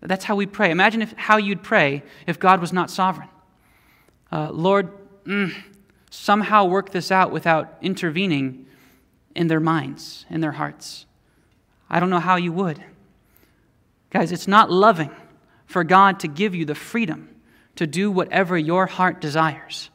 That's 0.00 0.24
how 0.24 0.36
we 0.36 0.46
pray. 0.46 0.70
Imagine 0.70 1.02
if, 1.02 1.12
how 1.16 1.36
you'd 1.38 1.62
pray 1.62 2.02
if 2.26 2.38
God 2.38 2.60
was 2.60 2.72
not 2.72 2.90
sovereign. 2.90 3.28
Uh, 4.30 4.50
Lord, 4.50 4.90
mm, 5.24 5.52
somehow 6.10 6.66
work 6.66 6.90
this 6.90 7.10
out 7.10 7.32
without 7.32 7.76
intervening 7.82 8.66
in 9.34 9.48
their 9.48 9.60
minds, 9.60 10.24
in 10.30 10.40
their 10.40 10.52
hearts. 10.52 11.06
I 11.90 12.00
don't 12.00 12.10
know 12.10 12.20
how 12.20 12.36
you 12.36 12.52
would. 12.52 12.82
Guys, 14.10 14.32
it's 14.32 14.48
not 14.48 14.70
loving 14.70 15.10
for 15.66 15.84
God 15.84 16.20
to 16.20 16.28
give 16.28 16.54
you 16.54 16.64
the 16.64 16.74
freedom 16.74 17.28
to 17.76 17.86
do 17.86 18.10
whatever 18.10 18.58
your 18.58 18.86
heart 18.86 19.20
desires. 19.20 19.90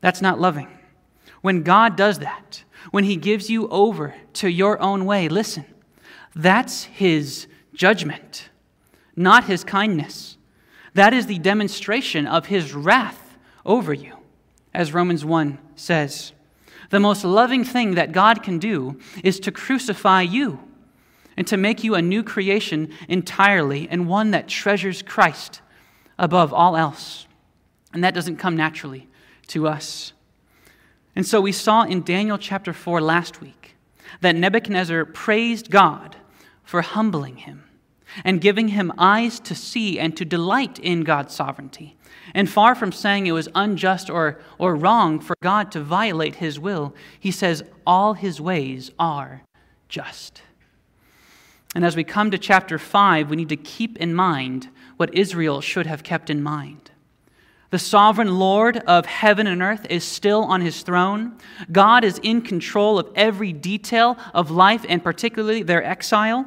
That's 0.00 0.22
not 0.22 0.40
loving. 0.40 0.68
When 1.42 1.62
God 1.62 1.96
does 1.96 2.20
that, 2.20 2.64
when 2.90 3.04
He 3.04 3.16
gives 3.16 3.50
you 3.50 3.68
over 3.68 4.14
to 4.34 4.48
your 4.48 4.80
own 4.80 5.04
way, 5.04 5.28
listen, 5.28 5.66
that's 6.34 6.84
His 6.84 7.46
judgment, 7.74 8.48
not 9.16 9.44
His 9.44 9.64
kindness. 9.64 10.36
That 10.94 11.14
is 11.14 11.26
the 11.26 11.38
demonstration 11.38 12.26
of 12.26 12.46
His 12.46 12.74
wrath 12.74 13.36
over 13.64 13.92
you, 13.92 14.16
as 14.74 14.92
Romans 14.92 15.24
1 15.24 15.58
says. 15.76 16.32
The 16.90 17.00
most 17.00 17.24
loving 17.24 17.64
thing 17.64 17.94
that 17.94 18.12
God 18.12 18.42
can 18.42 18.58
do 18.58 18.98
is 19.24 19.40
to 19.40 19.50
crucify 19.50 20.22
you 20.22 20.60
and 21.36 21.46
to 21.46 21.56
make 21.56 21.82
you 21.82 21.94
a 21.94 22.02
new 22.02 22.22
creation 22.22 22.92
entirely 23.08 23.88
and 23.88 24.06
one 24.06 24.32
that 24.32 24.48
treasures 24.48 25.00
Christ 25.00 25.62
above 26.18 26.52
all 26.52 26.76
else. 26.76 27.26
And 27.94 28.04
that 28.04 28.14
doesn't 28.14 28.36
come 28.36 28.56
naturally 28.56 29.08
to 29.48 29.66
us. 29.66 30.12
And 31.16 31.26
so 31.26 31.40
we 31.40 31.52
saw 31.52 31.82
in 31.82 32.02
Daniel 32.02 32.38
chapter 32.38 32.72
4 32.72 33.00
last 33.00 33.40
week 33.40 33.76
that 34.20 34.36
Nebuchadnezzar 34.36 35.04
praised 35.04 35.70
God 35.70 36.16
for 36.62 36.82
humbling 36.82 37.36
him 37.36 37.64
and 38.24 38.40
giving 38.40 38.68
him 38.68 38.92
eyes 38.98 39.40
to 39.40 39.54
see 39.54 39.98
and 39.98 40.16
to 40.16 40.24
delight 40.24 40.78
in 40.78 41.02
God's 41.02 41.34
sovereignty. 41.34 41.96
And 42.34 42.48
far 42.48 42.74
from 42.74 42.92
saying 42.92 43.26
it 43.26 43.32
was 43.32 43.48
unjust 43.54 44.08
or, 44.08 44.40
or 44.58 44.74
wrong 44.74 45.20
for 45.20 45.36
God 45.42 45.72
to 45.72 45.80
violate 45.80 46.36
his 46.36 46.58
will, 46.58 46.94
he 47.18 47.30
says 47.30 47.62
all 47.86 48.14
his 48.14 48.40
ways 48.40 48.90
are 48.98 49.42
just. 49.88 50.42
And 51.74 51.84
as 51.84 51.96
we 51.96 52.04
come 52.04 52.30
to 52.30 52.38
chapter 52.38 52.78
5, 52.78 53.30
we 53.30 53.36
need 53.36 53.48
to 53.48 53.56
keep 53.56 53.96
in 53.98 54.14
mind 54.14 54.68
what 54.96 55.14
Israel 55.14 55.60
should 55.60 55.86
have 55.86 56.02
kept 56.02 56.30
in 56.30 56.42
mind. 56.42 56.90
The 57.70 57.78
sovereign 57.78 58.38
Lord 58.38 58.76
of 58.78 59.06
heaven 59.06 59.46
and 59.46 59.62
earth 59.62 59.86
is 59.88 60.04
still 60.04 60.44
on 60.44 60.60
his 60.60 60.82
throne. 60.82 61.38
God 61.70 62.04
is 62.04 62.20
in 62.22 62.42
control 62.42 62.98
of 62.98 63.10
every 63.14 63.54
detail 63.54 64.18
of 64.34 64.50
life 64.50 64.84
and 64.86 65.02
particularly 65.02 65.62
their 65.62 65.82
exile. 65.82 66.44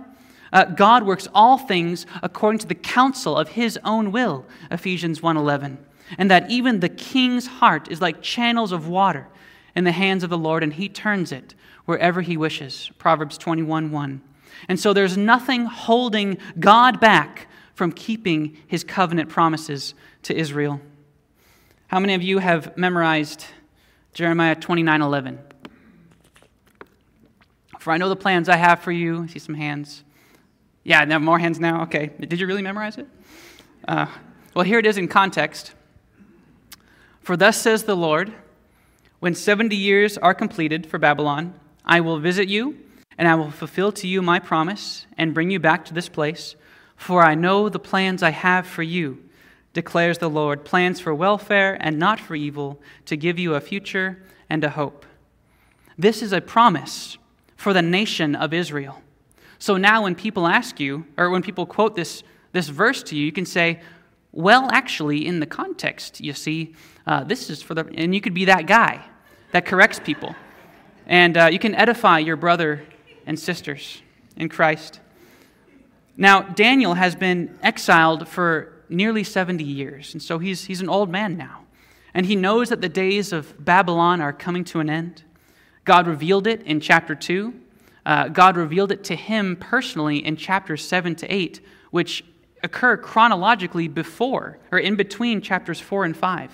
Uh, 0.56 0.64
God 0.64 1.04
works 1.04 1.28
all 1.34 1.58
things 1.58 2.06
according 2.24 2.60
to 2.60 2.66
the 2.66 2.76
counsel 2.76 3.36
of 3.36 3.50
his 3.50 3.78
own 3.84 4.14
will, 4.14 4.46
Ephesians 4.72 5.22
1:11. 5.22 5.78
And 6.18 6.32
that 6.32 6.50
even 6.50 6.80
the 6.80 6.88
king's 6.88 7.46
heart 7.46 7.92
is 7.92 8.00
like 8.00 8.22
channels 8.22 8.72
of 8.72 8.88
water 8.88 9.28
in 9.76 9.84
the 9.84 9.92
hands 9.92 10.24
of 10.24 10.30
the 10.30 10.38
Lord 10.38 10.64
and 10.64 10.72
he 10.72 10.88
turns 10.88 11.34
it 11.34 11.56
wherever 11.84 12.22
he 12.22 12.38
wishes, 12.38 12.90
Proverbs 12.98 13.38
21:1. 13.38 14.22
And 14.70 14.80
so 14.80 14.94
there's 14.94 15.18
nothing 15.18 15.66
holding 15.66 16.38
God 16.58 17.02
back 17.02 17.48
from 17.74 17.92
keeping 17.92 18.58
his 18.66 18.86
covenant 18.86 19.28
promises 19.28 19.94
to 20.24 20.34
Israel. 20.34 20.80
How 21.88 22.00
many 22.00 22.14
of 22.14 22.24
you 22.24 22.38
have 22.38 22.78
memorized 22.78 23.44
Jeremiah 24.14 24.56
29 24.56 25.02
11? 25.02 25.38
For 27.78 27.92
I 27.92 27.98
know 27.98 28.08
the 28.08 28.16
plans 28.16 28.48
I 28.48 28.56
have 28.56 28.80
for 28.80 28.94
you. 28.94 29.24
I 29.24 29.28
see 29.28 29.40
some 29.40 29.56
hands. 29.56 30.05
Yeah, 30.86 31.04
now 31.04 31.18
more 31.18 31.40
hands 31.40 31.60
now. 31.60 31.82
Okay. 31.84 32.12
Did 32.20 32.40
you 32.40 32.46
really 32.46 32.62
memorize 32.62 33.00
it? 33.00 33.08
Uh, 33.88 34.06
well, 34.54 34.64
here 34.64 34.78
it 34.78 34.86
is 34.86 34.98
in 34.98 35.08
context. 35.08 35.74
For 37.22 37.36
thus 37.36 37.60
says 37.60 37.84
the 37.84 37.96
Lord, 37.96 38.32
when 39.20 39.34
70 39.34 39.76
years 39.76 40.16
are 40.20 40.36
completed 40.36 40.86
for 40.86 41.00
Babylon, 41.00 41.60
I 41.84 42.02
will 42.02 42.20
visit 42.20 42.48
you 42.48 42.78
and 43.18 43.28
I 43.28 43.34
will 43.34 43.50
fulfill 43.50 43.92
to 43.94 44.08
you 44.08 44.22
my 44.22 44.38
promise 44.38 45.08
and 45.18 45.34
bring 45.34 45.50
you 45.50 45.60
back 45.60 45.86
to 45.86 45.94
this 45.94 46.08
place. 46.08 46.56
For 46.96 47.24
I 47.24 47.34
know 47.34 47.68
the 47.68 47.80
plans 47.80 48.22
I 48.22 48.30
have 48.30 48.68
for 48.68 48.84
you, 48.84 49.24
declares 49.74 50.20
the 50.20 50.30
Lord 50.30 50.64
plans 50.64 51.00
for 51.00 51.16
welfare 51.16 51.78
and 51.80 51.98
not 51.98 52.20
for 52.20 52.36
evil, 52.36 52.80
to 53.06 53.18
give 53.18 53.40
you 53.40 53.56
a 53.56 53.60
future 53.60 54.24
and 54.52 54.64
a 54.64 54.70
hope. 54.70 55.04
This 55.98 56.22
is 56.22 56.32
a 56.32 56.42
promise 56.42 57.18
for 57.56 57.74
the 57.74 57.82
nation 57.82 58.36
of 58.36 58.54
Israel. 58.54 59.02
So 59.66 59.78
now, 59.78 60.04
when 60.04 60.14
people 60.14 60.46
ask 60.46 60.80
you, 60.80 61.08
or 61.18 61.32
when 61.32 61.42
people 61.42 61.66
quote 61.66 61.96
this, 61.96 62.22
this 62.52 62.68
verse 62.68 63.02
to 63.02 63.16
you, 63.16 63.26
you 63.26 63.32
can 63.32 63.48
say, 63.48 63.80
well, 64.32 64.70
actually, 64.72 65.26
in 65.26 65.40
the 65.40 65.48
context, 65.48 66.22
you 66.22 66.34
see, 66.34 66.76
uh, 67.08 67.24
this 67.24 67.50
is 67.50 67.64
for 67.64 67.74
the, 67.74 67.84
and 67.96 68.14
you 68.14 68.22
could 68.22 68.36
be 68.36 68.46
that 68.46 68.68
guy 68.68 69.04
that 69.54 69.66
corrects 69.66 70.00
people. 70.00 70.36
And 71.08 71.36
uh, 71.36 71.50
you 71.52 71.58
can 71.58 71.74
edify 71.74 72.20
your 72.20 72.36
brother 72.36 72.86
and 73.26 73.40
sisters 73.40 74.04
in 74.38 74.50
Christ. 74.50 75.00
Now, 76.16 76.44
Daniel 76.44 76.94
has 76.94 77.16
been 77.16 77.58
exiled 77.64 78.28
for 78.28 78.72
nearly 78.88 79.24
70 79.24 79.64
years, 79.64 80.14
and 80.14 80.22
so 80.22 80.38
he's, 80.38 80.66
he's 80.66 80.82
an 80.82 80.90
old 80.90 81.10
man 81.10 81.38
now. 81.38 81.66
And 82.14 82.28
he 82.28 82.36
knows 82.36 82.70
that 82.70 82.82
the 82.82 82.90
days 82.90 83.34
of 83.34 83.66
Babylon 83.66 84.22
are 84.22 84.32
coming 84.32 84.64
to 84.66 84.80
an 84.80 84.92
end. 84.92 85.24
God 85.86 86.06
revealed 86.06 86.46
it 86.46 86.62
in 86.62 86.80
chapter 86.82 87.16
2. 87.16 87.62
Uh, 88.06 88.28
God 88.28 88.56
revealed 88.56 88.92
it 88.92 89.04
to 89.06 89.16
him 89.16 89.56
personally 89.56 90.24
in 90.24 90.36
chapters 90.36 90.86
7 90.88 91.16
to 91.16 91.34
8, 91.34 91.60
which 91.92 92.24
occur 92.64 92.98
chronologically 92.98 93.88
before 93.88 94.60
or 94.72 94.78
in 94.78 94.96
between 94.96 95.42
chapters 95.42 95.80
4 95.80 96.06
and 96.06 96.18
5. 96.18 96.52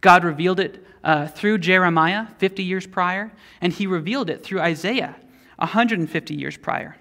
God 0.00 0.24
revealed 0.24 0.60
it 0.60 0.84
uh, 1.04 1.26
through 1.28 1.58
Jeremiah 1.58 2.26
50 2.38 2.62
years 2.62 2.86
prior, 2.86 3.32
and 3.60 3.72
he 3.72 3.86
revealed 3.86 4.28
it 4.28 4.42
through 4.42 4.60
Isaiah 4.60 5.16
150 5.56 6.34
years 6.34 6.56
prior. 6.56 6.96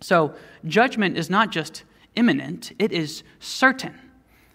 So, 0.00 0.34
judgment 0.64 1.18
is 1.18 1.28
not 1.28 1.50
just 1.50 1.82
imminent, 2.16 2.72
it 2.78 2.92
is 2.92 3.22
certain 3.38 3.98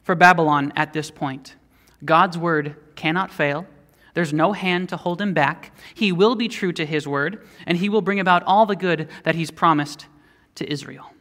for 0.03 0.15
Babylon 0.15 0.73
at 0.75 0.93
this 0.93 1.11
point. 1.11 1.55
God's 2.03 2.37
word 2.37 2.75
cannot 2.95 3.31
fail. 3.31 3.67
There's 4.15 4.33
no 4.33 4.53
hand 4.53 4.89
to 4.89 4.97
hold 4.97 5.21
him 5.21 5.33
back. 5.33 5.71
He 5.93 6.11
will 6.11 6.35
be 6.35 6.47
true 6.47 6.71
to 6.73 6.85
his 6.85 7.07
word, 7.07 7.45
and 7.67 7.77
he 7.77 7.89
will 7.89 8.01
bring 8.01 8.19
about 8.19 8.41
all 8.43 8.65
the 8.65 8.75
good 8.75 9.09
that 9.23 9.35
he's 9.35 9.51
promised 9.51 10.07
to 10.55 10.71
Israel. 10.71 11.11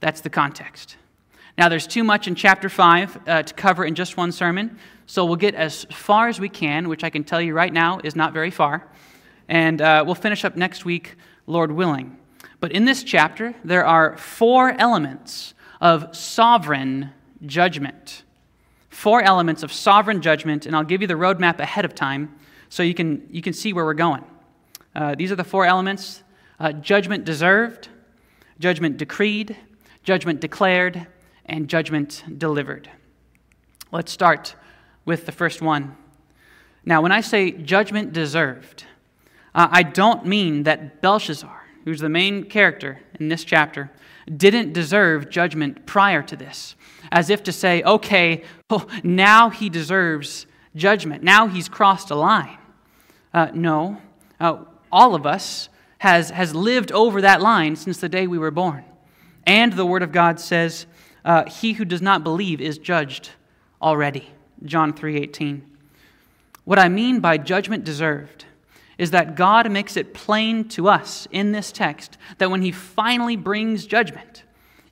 That's 0.00 0.22
the 0.22 0.30
context. 0.30 0.96
Now, 1.58 1.68
there's 1.68 1.86
too 1.86 2.04
much 2.04 2.28
in 2.28 2.34
chapter 2.34 2.68
5 2.68 3.18
uh, 3.26 3.42
to 3.42 3.54
cover 3.54 3.84
in 3.84 3.94
just 3.94 4.16
one 4.16 4.32
sermon, 4.32 4.78
so 5.04 5.24
we'll 5.24 5.36
get 5.36 5.54
as 5.54 5.84
far 5.92 6.28
as 6.28 6.40
we 6.40 6.48
can, 6.48 6.88
which 6.88 7.04
I 7.04 7.10
can 7.10 7.24
tell 7.24 7.42
you 7.42 7.54
right 7.54 7.72
now 7.72 8.00
is 8.02 8.16
not 8.16 8.32
very 8.32 8.50
far. 8.50 8.88
And 9.48 9.82
uh, 9.82 10.02
we'll 10.06 10.14
finish 10.14 10.44
up 10.44 10.56
next 10.56 10.84
week 10.84 11.16
Lord 11.46 11.72
willing. 11.72 12.16
But 12.60 12.72
in 12.72 12.84
this 12.84 13.02
chapter, 13.02 13.54
there 13.64 13.84
are 13.84 14.16
four 14.16 14.70
elements 14.78 15.54
of 15.80 16.16
sovereign 16.16 17.10
judgment. 17.44 18.22
Four 19.02 19.20
elements 19.24 19.64
of 19.64 19.72
sovereign 19.72 20.22
judgment, 20.22 20.64
and 20.64 20.76
I'll 20.76 20.84
give 20.84 21.00
you 21.00 21.08
the 21.08 21.14
roadmap 21.14 21.58
ahead 21.58 21.84
of 21.84 21.92
time 21.92 22.36
so 22.68 22.84
you 22.84 22.94
can, 22.94 23.26
you 23.32 23.42
can 23.42 23.52
see 23.52 23.72
where 23.72 23.84
we're 23.84 23.94
going. 23.94 24.22
Uh, 24.94 25.16
these 25.16 25.32
are 25.32 25.34
the 25.34 25.42
four 25.42 25.66
elements 25.66 26.22
uh, 26.60 26.70
judgment 26.70 27.24
deserved, 27.24 27.88
judgment 28.60 28.98
decreed, 28.98 29.56
judgment 30.04 30.40
declared, 30.40 31.08
and 31.46 31.66
judgment 31.66 32.22
delivered. 32.38 32.88
Let's 33.90 34.12
start 34.12 34.54
with 35.04 35.26
the 35.26 35.32
first 35.32 35.60
one. 35.60 35.96
Now, 36.84 37.02
when 37.02 37.10
I 37.10 37.22
say 37.22 37.50
judgment 37.50 38.12
deserved, 38.12 38.84
uh, 39.52 39.66
I 39.68 39.82
don't 39.82 40.26
mean 40.26 40.62
that 40.62 41.02
Belshazzar, 41.02 41.64
who's 41.84 41.98
the 41.98 42.08
main 42.08 42.44
character 42.44 43.00
in 43.18 43.26
this 43.26 43.42
chapter, 43.42 43.90
didn't 44.36 44.72
deserve 44.72 45.30
judgment 45.30 45.86
prior 45.86 46.22
to 46.22 46.36
this, 46.36 46.76
as 47.10 47.30
if 47.30 47.42
to 47.44 47.52
say, 47.52 47.82
okay, 47.82 48.42
oh, 48.70 48.86
now 49.02 49.50
he 49.50 49.68
deserves 49.68 50.46
judgment. 50.74 51.22
Now 51.22 51.48
he's 51.48 51.68
crossed 51.68 52.10
a 52.10 52.14
line. 52.14 52.58
Uh, 53.34 53.48
no, 53.54 53.98
uh, 54.40 54.58
all 54.90 55.14
of 55.14 55.26
us 55.26 55.68
has, 55.98 56.30
has 56.30 56.54
lived 56.54 56.92
over 56.92 57.20
that 57.20 57.40
line 57.40 57.76
since 57.76 57.98
the 57.98 58.08
day 58.08 58.26
we 58.26 58.38
were 58.38 58.50
born. 58.50 58.84
And 59.46 59.72
the 59.72 59.86
Word 59.86 60.02
of 60.02 60.12
God 60.12 60.38
says, 60.38 60.86
uh, 61.24 61.48
he 61.48 61.74
who 61.74 61.84
does 61.84 62.02
not 62.02 62.24
believe 62.24 62.60
is 62.60 62.78
judged 62.78 63.30
already. 63.80 64.30
John 64.64 64.92
3:18. 64.92 65.62
What 66.64 66.78
I 66.78 66.88
mean 66.88 67.20
by 67.20 67.38
judgment 67.38 67.84
deserved 67.84 68.44
is 68.98 69.10
that 69.10 69.36
God 69.36 69.70
makes 69.70 69.96
it 69.96 70.14
plain 70.14 70.68
to 70.68 70.88
us 70.88 71.26
in 71.30 71.52
this 71.52 71.72
text 71.72 72.18
that 72.38 72.50
when 72.50 72.62
He 72.62 72.72
finally 72.72 73.36
brings 73.36 73.86
judgment, 73.86 74.44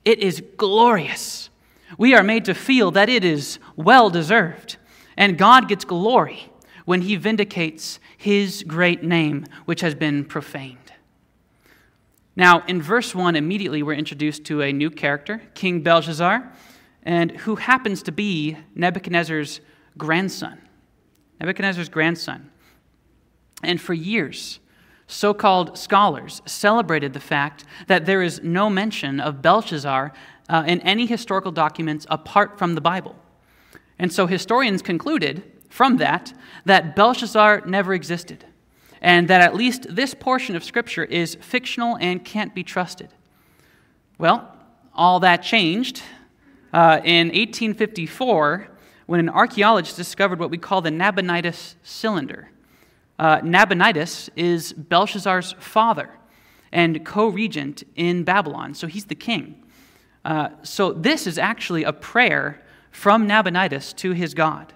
it 0.03 0.19
is 0.19 0.43
glorious. 0.57 1.49
We 1.97 2.15
are 2.15 2.23
made 2.23 2.45
to 2.45 2.53
feel 2.53 2.91
that 2.91 3.09
it 3.09 3.23
is 3.23 3.59
well 3.75 4.09
deserved. 4.09 4.77
And 5.17 5.37
God 5.37 5.67
gets 5.67 5.85
glory 5.85 6.51
when 6.85 7.01
He 7.01 7.15
vindicates 7.15 7.99
His 8.17 8.63
great 8.63 9.03
name, 9.03 9.45
which 9.65 9.81
has 9.81 9.95
been 9.95 10.25
profaned. 10.25 10.77
Now, 12.35 12.63
in 12.67 12.81
verse 12.81 13.13
1, 13.13 13.35
immediately 13.35 13.83
we're 13.83 13.93
introduced 13.93 14.45
to 14.45 14.61
a 14.61 14.71
new 14.71 14.89
character, 14.89 15.41
King 15.53 15.81
Belshazzar, 15.81 16.51
and 17.03 17.31
who 17.31 17.55
happens 17.55 18.01
to 18.03 18.11
be 18.11 18.57
Nebuchadnezzar's 18.73 19.59
grandson. 19.97 20.59
Nebuchadnezzar's 21.39 21.89
grandson. 21.89 22.49
And 23.63 23.79
for 23.79 23.93
years, 23.93 24.59
so 25.07 25.33
called 25.33 25.77
scholars 25.77 26.41
celebrated 26.45 27.13
the 27.13 27.19
fact 27.19 27.65
that 27.87 28.05
there 28.05 28.21
is 28.21 28.41
no 28.41 28.69
mention 28.69 29.19
of 29.19 29.41
Belshazzar 29.41 30.13
uh, 30.49 30.63
in 30.65 30.79
any 30.81 31.05
historical 31.05 31.51
documents 31.51 32.05
apart 32.09 32.57
from 32.57 32.75
the 32.75 32.81
Bible. 32.81 33.15
And 33.99 34.11
so 34.11 34.25
historians 34.25 34.81
concluded 34.81 35.43
from 35.69 35.97
that 35.97 36.33
that 36.65 36.95
Belshazzar 36.95 37.63
never 37.65 37.93
existed, 37.93 38.45
and 39.01 39.27
that 39.27 39.41
at 39.41 39.55
least 39.55 39.95
this 39.95 40.13
portion 40.13 40.55
of 40.55 40.63
Scripture 40.63 41.03
is 41.03 41.35
fictional 41.35 41.97
and 41.99 42.23
can't 42.23 42.53
be 42.55 42.63
trusted. 42.63 43.09
Well, 44.17 44.55
all 44.93 45.19
that 45.21 45.37
changed 45.37 46.01
uh, 46.73 47.01
in 47.03 47.27
1854 47.27 48.67
when 49.05 49.19
an 49.19 49.29
archaeologist 49.29 49.97
discovered 49.97 50.39
what 50.39 50.49
we 50.49 50.57
call 50.57 50.81
the 50.81 50.91
Nabonidus 50.91 51.75
cylinder. 51.83 52.49
Uh, 53.21 53.39
Nabonidus 53.43 54.31
is 54.35 54.73
Belshazzar's 54.73 55.53
father 55.59 56.09
and 56.71 57.05
co 57.05 57.27
regent 57.27 57.83
in 57.95 58.23
Babylon, 58.23 58.73
so 58.73 58.87
he's 58.87 59.05
the 59.05 59.13
king. 59.13 59.63
Uh, 60.25 60.49
so 60.63 60.91
this 60.91 61.27
is 61.27 61.37
actually 61.37 61.83
a 61.83 61.93
prayer 61.93 62.63
from 62.89 63.27
Nabonidus 63.27 63.93
to 63.97 64.13
his 64.13 64.33
God. 64.33 64.73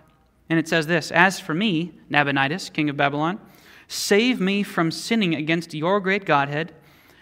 And 0.47 0.59
it 0.59 0.67
says 0.67 0.85
this 0.85 1.09
As 1.11 1.39
for 1.39 1.55
me, 1.55 1.93
Nabonidus, 2.11 2.69
king 2.69 2.87
of 2.87 2.95
Babylon, 2.95 3.39
save 3.87 4.39
me 4.39 4.61
from 4.61 4.91
sinning 4.91 5.33
against 5.33 5.73
your 5.73 5.99
great 5.99 6.23
Godhead, 6.23 6.71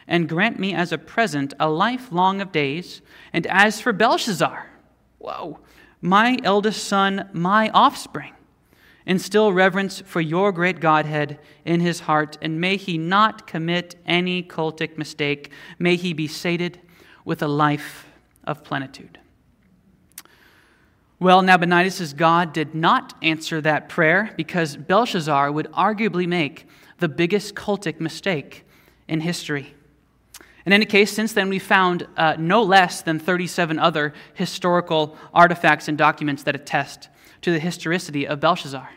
and 0.06 0.28
grant 0.28 0.60
me 0.60 0.74
as 0.74 0.92
a 0.92 0.98
present 0.98 1.54
a 1.58 1.70
life 1.70 2.12
long 2.12 2.42
of 2.42 2.52
days. 2.52 3.02
And 3.32 3.48
as 3.48 3.80
for 3.80 3.94
Belshazzar, 3.94 4.70
whoa, 5.20 5.62
my 6.02 6.38
eldest 6.44 6.84
son, 6.84 7.30
my 7.32 7.70
offspring, 7.70 8.33
instill 9.06 9.52
reverence 9.52 10.02
for 10.02 10.22
your 10.22 10.52
great 10.52 10.80
Godhead 10.80 11.40
in 11.66 11.80
his 11.80 12.02
heart, 12.02 12.38
and 12.42 12.60
may 12.60 12.78
he 12.78 12.98
not 12.98 13.48
commit 13.48 13.96
any 14.06 14.44
cultic 14.44 14.98
mistake. 14.98 15.52
May 15.78 15.96
he 15.96 16.14
be 16.14 16.28
sated 16.28 16.80
with 17.26 17.42
a 17.42 17.48
life 17.48 18.08
of 18.44 18.64
plenitude. 18.64 19.20
Well, 21.20 21.42
Nabonidus' 21.42 22.14
God 22.14 22.52
did 22.52 22.76
not 22.76 23.14
answer 23.22 23.62
that 23.62 23.88
prayer 23.88 24.34
because 24.36 24.76
Belshazzar 24.76 25.52
would 25.52 25.72
arguably 25.72 26.28
make 26.28 26.68
the 27.00 27.08
biggest 27.08 27.56
cultic 27.56 28.00
mistake 28.00 28.66
in 29.08 29.22
history. 29.22 29.74
In 30.66 30.74
any 30.74 30.86
case, 30.86 31.12
since 31.12 31.34
then, 31.34 31.50
we 31.50 31.60
found 31.60 32.08
uh, 32.16 32.36
no 32.38 32.62
less 32.64 33.02
than 33.02 33.20
37 33.20 33.80
other 33.80 34.14
historical 34.34 35.18
artifacts 35.34 35.88
and 35.88 35.98
documents 35.98 36.44
that 36.44 36.56
attest 36.56 37.10
to 37.44 37.52
the 37.52 37.60
historicity 37.60 38.28
of 38.28 38.40
Belshazzar. 38.40 38.90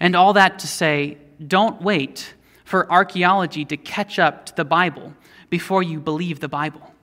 And 0.00 0.14
all 0.14 0.32
that 0.34 0.58
to 0.60 0.66
say, 0.66 1.18
don't 1.44 1.82
wait 1.82 2.34
for 2.64 2.90
archaeology 2.90 3.64
to 3.64 3.76
catch 3.76 4.18
up 4.18 4.46
to 4.46 4.54
the 4.54 4.64
Bible 4.64 5.14
before 5.50 5.82
you 5.82 5.98
believe 5.98 6.40
the 6.40 6.48
Bible. 6.48 6.94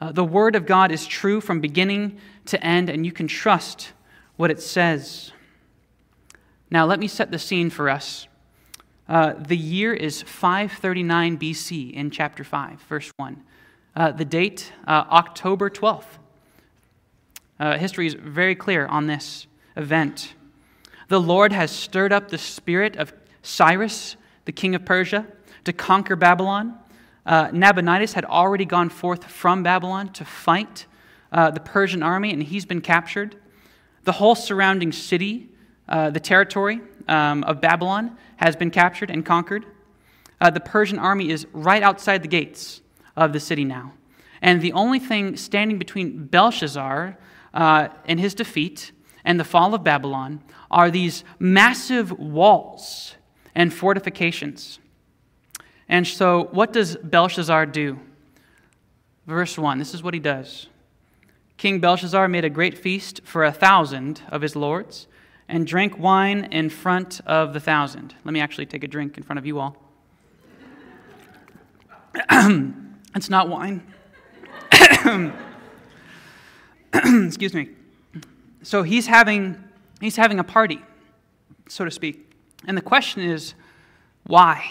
Uh, 0.00 0.12
the 0.12 0.24
Word 0.24 0.56
of 0.56 0.66
God 0.66 0.90
is 0.90 1.06
true 1.06 1.40
from 1.40 1.60
beginning 1.60 2.18
to 2.46 2.62
end, 2.62 2.90
and 2.90 3.06
you 3.06 3.12
can 3.12 3.28
trust 3.28 3.92
what 4.36 4.50
it 4.50 4.60
says. 4.60 5.32
Now, 6.70 6.84
let 6.84 6.98
me 6.98 7.06
set 7.06 7.30
the 7.30 7.38
scene 7.38 7.70
for 7.70 7.88
us. 7.88 8.26
Uh, 9.08 9.34
the 9.34 9.56
year 9.56 9.94
is 9.94 10.22
539 10.22 11.38
BC 11.38 11.92
in 11.92 12.10
chapter 12.10 12.42
5, 12.42 12.80
verse 12.82 13.12
1. 13.16 13.42
Uh, 13.94 14.10
the 14.10 14.24
date, 14.24 14.72
uh, 14.86 15.04
October 15.10 15.70
12th. 15.70 16.18
Uh, 17.60 17.78
history 17.78 18.06
is 18.06 18.14
very 18.14 18.56
clear 18.56 18.86
on 18.86 19.06
this 19.06 19.46
event. 19.76 20.34
The 21.08 21.20
Lord 21.20 21.52
has 21.52 21.70
stirred 21.70 22.12
up 22.12 22.28
the 22.28 22.38
spirit 22.38 22.96
of 22.96 23.12
Cyrus, 23.42 24.16
the 24.44 24.52
king 24.52 24.74
of 24.74 24.84
Persia, 24.84 25.26
to 25.64 25.72
conquer 25.72 26.16
Babylon. 26.16 26.78
Uh, 27.26 27.50
Nabonidus 27.52 28.12
had 28.12 28.24
already 28.24 28.64
gone 28.64 28.88
forth 28.88 29.24
from 29.24 29.62
Babylon 29.62 30.12
to 30.12 30.24
fight 30.24 30.86
uh, 31.32 31.50
the 31.50 31.60
Persian 31.60 32.02
army, 32.02 32.32
and 32.32 32.42
he's 32.42 32.64
been 32.64 32.80
captured. 32.80 33.36
The 34.04 34.12
whole 34.12 34.34
surrounding 34.34 34.92
city, 34.92 35.48
uh, 35.88 36.10
the 36.10 36.20
territory 36.20 36.80
um, 37.08 37.44
of 37.44 37.60
Babylon, 37.60 38.16
has 38.36 38.56
been 38.56 38.70
captured 38.70 39.10
and 39.10 39.24
conquered. 39.24 39.66
Uh, 40.40 40.50
the 40.50 40.60
Persian 40.60 40.98
army 40.98 41.30
is 41.30 41.46
right 41.52 41.82
outside 41.82 42.22
the 42.22 42.28
gates 42.28 42.82
of 43.16 43.32
the 43.32 43.40
city 43.40 43.64
now. 43.64 43.92
And 44.42 44.60
the 44.60 44.72
only 44.72 44.98
thing 44.98 45.36
standing 45.36 45.78
between 45.78 46.26
Belshazzar 46.26 47.16
uh, 47.54 47.88
and 48.04 48.20
his 48.20 48.34
defeat 48.34 48.92
and 49.24 49.40
the 49.40 49.44
fall 49.44 49.74
of 49.74 49.82
Babylon 49.82 50.42
are 50.70 50.90
these 50.90 51.24
massive 51.38 52.12
walls 52.12 53.14
and 53.54 53.72
fortifications. 53.72 54.78
And 55.88 56.06
so, 56.06 56.48
what 56.50 56.72
does 56.72 56.96
Belshazzar 56.96 57.66
do? 57.66 57.98
Verse 59.26 59.56
1 59.56 59.78
this 59.78 59.94
is 59.94 60.02
what 60.02 60.12
he 60.12 60.20
does 60.20 60.68
King 61.56 61.80
Belshazzar 61.80 62.28
made 62.28 62.44
a 62.44 62.50
great 62.50 62.76
feast 62.76 63.22
for 63.24 63.44
a 63.44 63.52
thousand 63.52 64.20
of 64.28 64.42
his 64.42 64.54
lords 64.56 65.06
and 65.48 65.66
drank 65.66 65.98
wine 65.98 66.44
in 66.50 66.68
front 66.68 67.20
of 67.26 67.52
the 67.52 67.60
thousand. 67.60 68.14
Let 68.24 68.32
me 68.32 68.40
actually 68.40 68.66
take 68.66 68.82
a 68.82 68.88
drink 68.88 69.16
in 69.16 69.22
front 69.22 69.38
of 69.38 69.46
you 69.46 69.60
all. 69.60 69.76
it's 73.14 73.30
not 73.30 73.48
wine. 73.48 73.82
Excuse 76.94 77.54
me. 77.54 77.70
So 78.64 78.82
he's 78.82 79.06
having, 79.06 79.62
he's 80.00 80.16
having 80.16 80.38
a 80.38 80.44
party, 80.44 80.80
so 81.68 81.84
to 81.84 81.90
speak. 81.90 82.32
And 82.66 82.76
the 82.76 82.82
question 82.82 83.22
is, 83.22 83.52
why? 84.26 84.64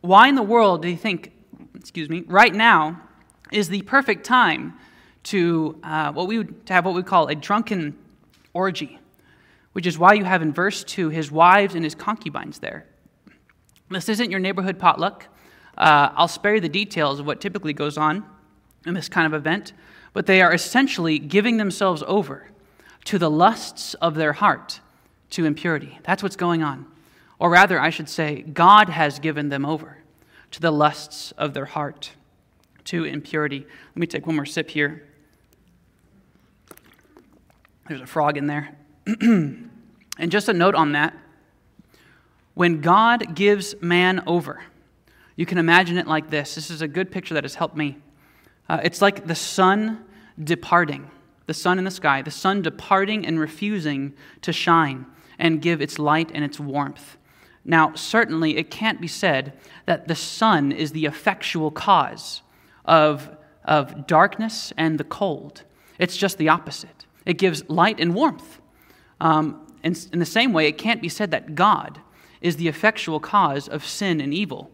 Why 0.00 0.28
in 0.28 0.36
the 0.36 0.44
world 0.44 0.82
do 0.82 0.88
you 0.88 0.96
think, 0.96 1.32
excuse 1.74 2.08
me, 2.08 2.22
right 2.28 2.54
now 2.54 3.02
is 3.50 3.68
the 3.68 3.82
perfect 3.82 4.24
time 4.24 4.74
to 5.24 5.76
uh, 5.82 6.12
what 6.12 6.28
we 6.28 6.38
would 6.38 6.66
to 6.66 6.72
have 6.72 6.84
what 6.84 6.94
we 6.94 7.02
call 7.02 7.26
a 7.26 7.34
drunken 7.34 7.98
orgy, 8.52 9.00
which 9.72 9.86
is 9.86 9.98
why 9.98 10.12
you 10.12 10.22
have 10.22 10.40
in 10.40 10.52
verse 10.52 10.84
two 10.84 11.08
his 11.08 11.32
wives 11.32 11.74
and 11.74 11.82
his 11.82 11.96
concubines 11.96 12.60
there. 12.60 12.86
This 13.90 14.08
isn't 14.08 14.30
your 14.30 14.40
neighborhood 14.40 14.78
potluck. 14.78 15.26
Uh, 15.76 16.10
I'll 16.14 16.28
spare 16.28 16.54
you 16.54 16.60
the 16.60 16.68
details 16.68 17.18
of 17.18 17.26
what 17.26 17.40
typically 17.40 17.72
goes 17.72 17.98
on 17.98 18.24
in 18.86 18.94
this 18.94 19.08
kind 19.08 19.26
of 19.26 19.34
event, 19.34 19.72
but 20.12 20.26
they 20.26 20.42
are 20.42 20.52
essentially 20.54 21.18
giving 21.18 21.56
themselves 21.56 22.04
over 22.06 22.50
to 23.04 23.18
the 23.18 23.30
lusts 23.30 23.94
of 23.94 24.14
their 24.14 24.32
heart 24.32 24.80
to 25.30 25.44
impurity. 25.44 25.98
That's 26.04 26.22
what's 26.22 26.36
going 26.36 26.62
on. 26.62 26.86
Or 27.38 27.50
rather, 27.50 27.80
I 27.80 27.90
should 27.90 28.08
say, 28.08 28.42
God 28.42 28.88
has 28.88 29.18
given 29.18 29.48
them 29.48 29.66
over 29.66 29.98
to 30.52 30.60
the 30.60 30.70
lusts 30.70 31.32
of 31.32 31.52
their 31.52 31.66
heart 31.66 32.12
to 32.84 33.04
impurity. 33.04 33.60
Let 33.60 33.96
me 33.96 34.06
take 34.06 34.26
one 34.26 34.36
more 34.36 34.46
sip 34.46 34.70
here. 34.70 35.06
There's 37.88 38.00
a 38.00 38.06
frog 38.06 38.36
in 38.36 38.46
there. 38.46 38.76
and 39.06 39.70
just 40.28 40.48
a 40.48 40.52
note 40.52 40.74
on 40.74 40.92
that 40.92 41.14
when 42.54 42.80
God 42.80 43.34
gives 43.34 43.74
man 43.82 44.22
over, 44.26 44.62
you 45.36 45.44
can 45.44 45.58
imagine 45.58 45.98
it 45.98 46.06
like 46.06 46.30
this. 46.30 46.54
This 46.54 46.70
is 46.70 46.82
a 46.82 46.88
good 46.88 47.10
picture 47.10 47.34
that 47.34 47.44
has 47.44 47.56
helped 47.56 47.76
me. 47.76 47.98
Uh, 48.68 48.80
it's 48.82 49.02
like 49.02 49.26
the 49.26 49.34
sun 49.34 50.04
departing, 50.42 51.10
the 51.46 51.54
sun 51.54 51.78
in 51.78 51.84
the 51.84 51.90
sky, 51.90 52.22
the 52.22 52.30
sun 52.30 52.62
departing 52.62 53.26
and 53.26 53.38
refusing 53.38 54.14
to 54.42 54.52
shine 54.52 55.06
and 55.38 55.60
give 55.60 55.80
its 55.80 55.98
light 55.98 56.30
and 56.34 56.44
its 56.44 56.58
warmth. 56.60 57.16
Now, 57.64 57.94
certainly, 57.94 58.56
it 58.56 58.70
can't 58.70 59.00
be 59.00 59.08
said 59.08 59.52
that 59.86 60.06
the 60.06 60.14
sun 60.14 60.72
is 60.72 60.92
the 60.92 61.06
effectual 61.06 61.70
cause 61.70 62.42
of, 62.84 63.30
of 63.64 64.06
darkness 64.06 64.72
and 64.76 64.98
the 64.98 65.04
cold. 65.04 65.62
It's 65.98 66.16
just 66.16 66.38
the 66.38 66.48
opposite. 66.48 67.06
It 67.24 67.38
gives 67.38 67.68
light 67.68 68.00
and 68.00 68.14
warmth. 68.14 68.60
Um, 69.20 69.66
in, 69.82 69.96
in 70.12 70.18
the 70.18 70.26
same 70.26 70.52
way, 70.52 70.66
it 70.66 70.78
can't 70.78 71.00
be 71.00 71.08
said 71.08 71.30
that 71.30 71.54
God 71.54 72.00
is 72.40 72.56
the 72.56 72.68
effectual 72.68 73.20
cause 73.20 73.68
of 73.68 73.86
sin 73.86 74.20
and 74.20 74.34
evil. 74.34 74.70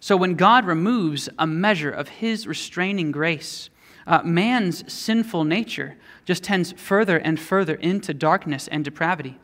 So 0.00 0.16
when 0.16 0.34
God 0.34 0.66
removes 0.66 1.28
a 1.38 1.46
measure 1.46 1.90
of 1.90 2.08
his 2.08 2.46
restraining 2.46 3.12
grace, 3.12 3.70
uh, 4.06 4.22
man's 4.22 4.90
sinful 4.92 5.44
nature 5.44 5.96
just 6.24 6.42
tends 6.42 6.72
further 6.72 7.18
and 7.18 7.38
further 7.38 7.74
into 7.74 8.14
darkness 8.14 8.68
and 8.68 8.84
depravity. 8.84 9.38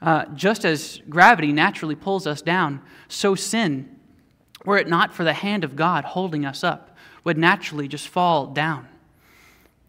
Uh, 0.00 0.24
just 0.34 0.64
as 0.64 1.00
gravity 1.08 1.52
naturally 1.52 1.94
pulls 1.94 2.26
us 2.26 2.42
down, 2.42 2.80
so 3.08 3.34
sin, 3.34 3.88
were 4.64 4.78
it 4.78 4.88
not 4.88 5.14
for 5.14 5.24
the 5.24 5.32
hand 5.32 5.64
of 5.64 5.76
God 5.76 6.04
holding 6.04 6.44
us 6.44 6.64
up, 6.64 6.96
would 7.24 7.38
naturally 7.38 7.86
just 7.86 8.08
fall 8.08 8.46
down. 8.46 8.88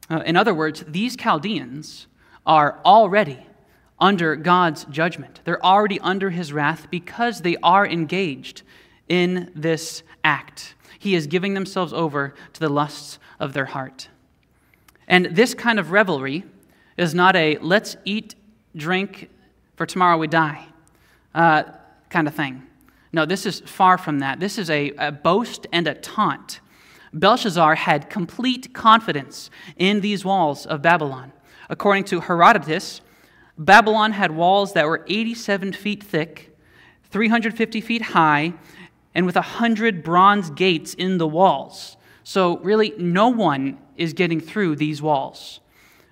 Uh, 0.10 0.22
in 0.26 0.36
other 0.36 0.54
words, 0.54 0.84
these 0.88 1.16
Chaldeans 1.16 2.08
are 2.46 2.80
already 2.86 3.46
under 4.00 4.36
God's 4.36 4.86
judgment. 4.86 5.40
They're 5.46 5.64
already 5.66 6.00
under 6.02 6.30
his 6.30 6.52
wrath 6.52 6.88
because 6.92 7.42
they 7.42 7.56
are 7.64 7.88
engaged 7.88 8.64
in 9.08 9.52
this 9.56 10.04
act. 10.24 10.76
He 11.00 11.16
is 11.16 11.28
giving 11.28 11.54
themselves 11.54 11.94
over 11.94 12.34
to 12.54 12.60
the 12.60 12.70
lusts 12.70 13.18
of 13.44 13.54
their 13.54 13.66
heart. 13.66 14.10
And 15.08 15.26
this 15.28 15.54
kind 15.54 15.80
of 15.80 15.92
revelry 15.92 16.44
is 16.98 17.14
not 17.14 17.36
a 17.36 17.58
let's 17.60 17.98
eat, 18.06 18.36
drink, 18.76 19.30
for 19.76 19.86
tomorrow 19.86 20.18
we 20.18 20.28
die 20.28 20.66
uh, 21.36 21.64
kind 22.10 22.28
of 22.28 22.34
thing. 22.34 22.64
No, 23.12 23.26
this 23.26 23.46
is 23.46 23.60
far 23.62 23.98
from 23.98 24.20
that. 24.20 24.40
This 24.40 24.58
is 24.58 24.70
a, 24.70 24.92
a 24.98 25.12
boast 25.12 25.68
and 25.72 25.88
a 25.88 25.94
taunt 25.94 26.62
Belshazzar 27.14 27.76
had 27.76 28.10
complete 28.10 28.74
confidence 28.74 29.52
in 29.78 30.02
these 30.02 30.26
walls 30.26 30.66
of 30.66 30.82
Babylon. 30.82 31.32
According 31.70 32.06
to 32.06 32.22
Herodotus, 32.22 33.02
Babylon 33.58 34.14
had 34.14 34.32
walls 34.32 34.74
that 34.74 34.88
were 34.88 35.06
87 35.08 35.74
feet 35.74 36.04
thick, 36.04 36.58
350 37.12 37.82
feet 37.82 38.02
high, 38.02 38.54
and 39.14 39.28
with 39.28 39.36
100 39.36 40.04
bronze 40.04 40.50
gates 40.50 40.96
in 40.96 41.20
the 41.20 41.28
walls. 41.28 41.98
So, 42.24 42.58
really, 42.60 42.94
no 42.98 43.30
one 43.30 43.78
is 43.98 44.14
getting 44.14 44.40
through 44.40 44.78
these 44.78 45.02
walls. 45.02 45.60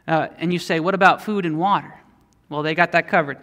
Uh, 0.08 0.28
and 0.38 0.52
you 0.52 0.60
say, 0.60 0.80
what 0.80 0.94
about 0.94 1.22
food 1.24 1.46
and 1.46 1.58
water? 1.58 1.94
Well, 2.50 2.64
they 2.64 2.76
got 2.76 2.92
that 2.92 3.08
covered. 3.08 3.38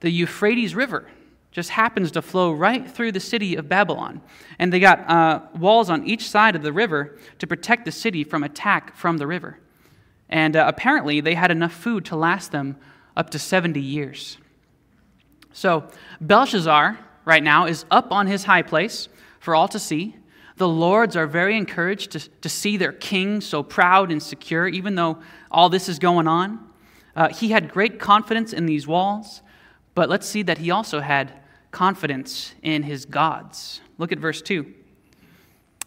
The 0.00 0.10
Euphrates 0.10 0.74
River 0.74 1.08
just 1.50 1.70
happens 1.70 2.10
to 2.12 2.22
flow 2.22 2.52
right 2.52 2.90
through 2.90 3.12
the 3.12 3.20
city 3.20 3.56
of 3.56 3.68
Babylon. 3.68 4.20
And 4.58 4.72
they 4.72 4.80
got 4.80 5.08
uh, 5.08 5.40
walls 5.58 5.88
on 5.88 6.06
each 6.06 6.28
side 6.28 6.54
of 6.54 6.62
the 6.62 6.72
river 6.72 7.18
to 7.38 7.46
protect 7.46 7.84
the 7.84 7.92
city 7.92 8.24
from 8.24 8.44
attack 8.44 8.94
from 8.94 9.16
the 9.16 9.26
river. 9.26 9.58
And 10.28 10.56
uh, 10.56 10.64
apparently, 10.66 11.20
they 11.20 11.34
had 11.34 11.50
enough 11.50 11.72
food 11.72 12.04
to 12.06 12.16
last 12.16 12.52
them 12.52 12.76
up 13.16 13.30
to 13.30 13.38
70 13.38 13.80
years. 13.80 14.38
So, 15.52 15.88
Belshazzar, 16.20 16.98
right 17.24 17.42
now, 17.42 17.66
is 17.66 17.86
up 17.90 18.12
on 18.12 18.26
his 18.26 18.44
high 18.44 18.62
place 18.62 19.08
for 19.40 19.54
all 19.54 19.68
to 19.68 19.78
see. 19.78 20.16
The 20.56 20.68
lords 20.68 21.16
are 21.16 21.26
very 21.26 21.56
encouraged 21.56 22.12
to, 22.12 22.28
to 22.40 22.48
see 22.48 22.76
their 22.76 22.92
king 22.92 23.40
so 23.40 23.62
proud 23.62 24.10
and 24.10 24.22
secure, 24.22 24.66
even 24.66 24.94
though 24.94 25.18
all 25.50 25.68
this 25.68 25.88
is 25.88 25.98
going 25.98 26.26
on. 26.26 26.66
Uh, 27.14 27.28
he 27.28 27.48
had 27.50 27.70
great 27.70 27.98
confidence 27.98 28.52
in 28.52 28.66
these 28.66 28.86
walls, 28.86 29.42
but 29.94 30.08
let's 30.08 30.26
see 30.26 30.42
that 30.42 30.58
he 30.58 30.70
also 30.70 31.00
had 31.00 31.32
confidence 31.70 32.54
in 32.62 32.82
his 32.82 33.04
gods. 33.04 33.80
Look 33.98 34.12
at 34.12 34.18
verse 34.18 34.40
2. 34.42 34.72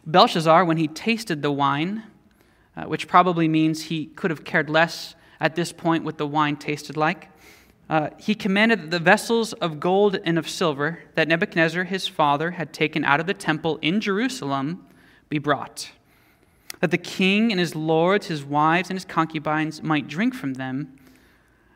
Belshazzar, 0.06 0.66
when 0.66 0.78
he 0.78 0.88
tasted 0.88 1.42
the 1.42 1.52
wine, 1.52 2.04
uh, 2.76 2.84
which 2.86 3.08
probably 3.08 3.48
means 3.48 3.84
he 3.84 4.06
could 4.06 4.32
have 4.32 4.44
cared 4.44 4.70
less 4.70 5.16
at 5.40 5.56
this 5.56 5.72
point 5.72 6.04
what 6.04 6.18
the 6.18 6.28
wine 6.28 6.56
tasted 6.56 6.98
like, 6.98 7.30
uh, 7.89 8.10
he 8.19 8.36
commanded 8.36 8.82
that 8.82 8.91
the 8.91 8.99
vessels 8.99 9.54
of 9.54 9.80
gold 9.80 10.19
and 10.23 10.38
of 10.38 10.47
silver 10.47 10.99
that 11.15 11.28
Nebuchadnezzar 11.28 11.86
his 11.86 12.08
father 12.08 12.52
had 12.52 12.71
taken 12.71 13.04
out 13.04 13.19
of 13.19 13.25
the 13.25 13.34
temple 13.34 13.80
in 13.82 13.99
Jerusalem 13.99 14.86
be 15.28 15.39
brought, 15.39 15.91
that 16.82 16.91
the 16.91 16.97
king 16.97 17.52
and 17.52 17.60
his 17.60 17.75
lords, 17.75 18.28
his 18.28 18.45
wives, 18.45 18.89
and 18.89 18.95
his 18.95 19.06
concubines 19.06 19.82
might 19.82 20.08
drink 20.08 20.36
from 20.36 20.54
them. 20.54 20.95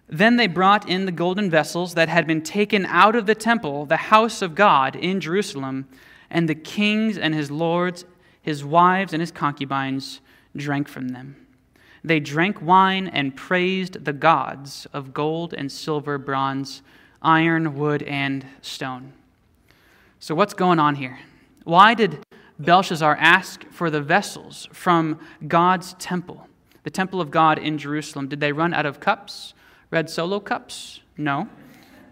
Then 0.07 0.35
they 0.35 0.47
brought 0.47 0.87
in 0.87 1.05
the 1.05 1.11
golden 1.11 1.49
vessels 1.49 1.95
that 1.95 2.09
had 2.09 2.27
been 2.27 2.43
taken 2.43 2.85
out 2.85 3.15
of 3.15 3.25
the 3.25 3.35
temple, 3.35 3.85
the 3.87 3.97
house 3.97 4.43
of 4.43 4.53
God 4.53 4.95
in 4.95 5.19
Jerusalem, 5.19 5.87
and 6.29 6.47
the 6.47 6.55
kings 6.55 7.17
and 7.17 7.33
his 7.33 7.49
lords, 7.49 8.05
his 8.41 8.63
wives, 8.63 9.13
and 9.13 9.21
his 9.21 9.31
concubines 9.31 10.21
drank 10.55 10.87
from 10.87 11.09
them. 11.09 11.42
They 12.03 12.19
drank 12.19 12.61
wine 12.61 13.07
and 13.07 13.35
praised 13.35 14.03
the 14.03 14.13
gods 14.13 14.85
of 14.91 15.13
gold 15.13 15.53
and 15.53 15.71
silver, 15.71 16.17
bronze, 16.17 16.81
iron, 17.21 17.77
wood, 17.77 18.03
and 18.03 18.45
stone. 18.61 19.13
So, 20.19 20.35
what's 20.35 20.53
going 20.53 20.79
on 20.79 20.95
here? 20.95 21.19
Why 21.63 21.93
did 21.93 22.25
Belshazzar 22.59 23.15
ask 23.19 23.65
for 23.71 23.89
the 23.89 24.01
vessels 24.01 24.67
from 24.73 25.19
God's 25.47 25.93
temple, 25.93 26.47
the 26.83 26.89
temple 26.89 27.21
of 27.21 27.31
God 27.31 27.57
in 27.57 27.77
Jerusalem? 27.77 28.27
Did 28.27 28.41
they 28.41 28.51
run 28.51 28.73
out 28.73 28.85
of 28.85 28.99
cups, 28.99 29.53
red 29.89 30.09
solo 30.09 30.41
cups? 30.41 30.99
No. 31.17 31.47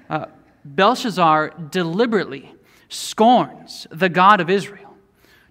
Uh, 0.09 0.27
Belshazzar 0.63 1.49
deliberately 1.69 2.53
scorns 2.87 3.87
the 3.91 4.09
God 4.09 4.39
of 4.39 4.49
Israel. 4.49 4.95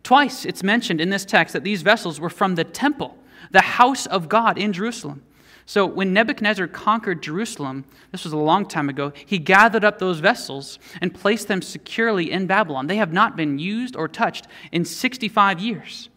Twice 0.03 0.47
it's 0.47 0.63
mentioned 0.63 1.01
in 1.01 1.11
this 1.11 1.27
text 1.27 1.53
that 1.53 1.65
these 1.65 1.83
vessels 1.83 2.19
were 2.19 2.31
from 2.31 2.55
the 2.55 2.65
temple 2.65 3.17
the 3.51 3.61
house 3.61 4.07
of 4.07 4.29
God 4.29 4.59
in 4.59 4.73
Jerusalem. 4.73 5.23
So 5.67 5.87
when 5.87 6.13
Nebuchadnezzar 6.13 6.67
conquered 6.67 7.23
Jerusalem, 7.23 7.85
this 8.11 8.25
was 8.25 8.33
a 8.33 8.37
long 8.37 8.67
time 8.67 8.89
ago, 8.89 9.13
he 9.25 9.39
gathered 9.39 9.85
up 9.85 9.99
those 10.01 10.19
vessels 10.19 10.81
and 11.01 11.15
placed 11.15 11.47
them 11.47 11.63
securely 11.63 12.31
in 12.31 12.49
Babylon. 12.49 12.89
They 12.89 12.97
have 12.97 13.13
not 13.13 13.37
been 13.37 13.59
used 13.59 13.95
or 13.95 14.09
touched 14.09 14.49
in 14.73 14.85
65 14.85 15.61
years. 15.61 16.09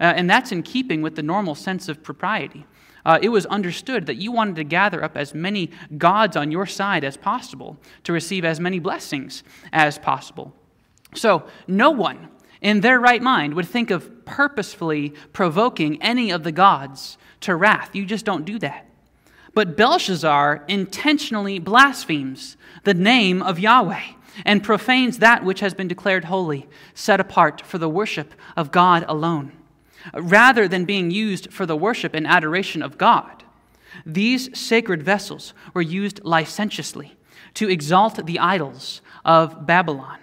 Uh, 0.00 0.12
and 0.16 0.28
that's 0.28 0.52
in 0.52 0.62
keeping 0.62 1.02
with 1.02 1.14
the 1.14 1.22
normal 1.22 1.54
sense 1.54 1.88
of 1.88 2.02
propriety. 2.02 2.66
Uh, 3.04 3.20
it 3.22 3.28
was 3.28 3.46
understood 3.46 4.06
that 4.06 4.16
you 4.16 4.32
wanted 4.32 4.56
to 4.56 4.64
gather 4.64 5.04
up 5.04 5.16
as 5.16 5.32
many 5.32 5.70
gods 5.96 6.36
on 6.36 6.50
your 6.50 6.66
side 6.66 7.04
as 7.04 7.16
possible 7.16 7.76
to 8.02 8.12
receive 8.12 8.44
as 8.44 8.58
many 8.58 8.80
blessings 8.80 9.44
as 9.72 9.98
possible. 9.98 10.52
So, 11.14 11.44
no 11.68 11.92
one 11.92 12.28
in 12.60 12.80
their 12.80 12.98
right 12.98 13.22
mind 13.22 13.54
would 13.54 13.68
think 13.68 13.90
of 13.90 14.24
purposefully 14.24 15.14
provoking 15.32 16.00
any 16.02 16.30
of 16.30 16.42
the 16.42 16.52
gods 16.52 17.18
to 17.40 17.54
wrath. 17.54 17.94
You 17.94 18.04
just 18.04 18.24
don't 18.24 18.44
do 18.44 18.58
that. 18.60 18.86
But 19.54 19.76
Belshazzar 19.76 20.64
intentionally 20.68 21.58
blasphemes 21.58 22.56
the 22.84 22.94
name 22.94 23.42
of 23.42 23.58
Yahweh 23.58 24.02
and 24.44 24.62
profanes 24.62 25.18
that 25.18 25.44
which 25.44 25.60
has 25.60 25.72
been 25.72 25.88
declared 25.88 26.24
holy, 26.24 26.68
set 26.94 27.20
apart 27.20 27.62
for 27.62 27.78
the 27.78 27.88
worship 27.88 28.34
of 28.56 28.70
God 28.70 29.04
alone. 29.08 29.52
Rather 30.14 30.68
than 30.68 30.84
being 30.84 31.10
used 31.10 31.52
for 31.52 31.66
the 31.66 31.76
worship 31.76 32.14
and 32.14 32.26
adoration 32.26 32.82
of 32.82 32.98
God, 32.98 33.44
these 34.04 34.56
sacred 34.58 35.02
vessels 35.02 35.54
were 35.72 35.82
used 35.82 36.20
licentiously 36.22 37.16
to 37.54 37.70
exalt 37.70 38.26
the 38.26 38.38
idols 38.38 39.00
of 39.24 39.66
Babylon. 39.66 40.18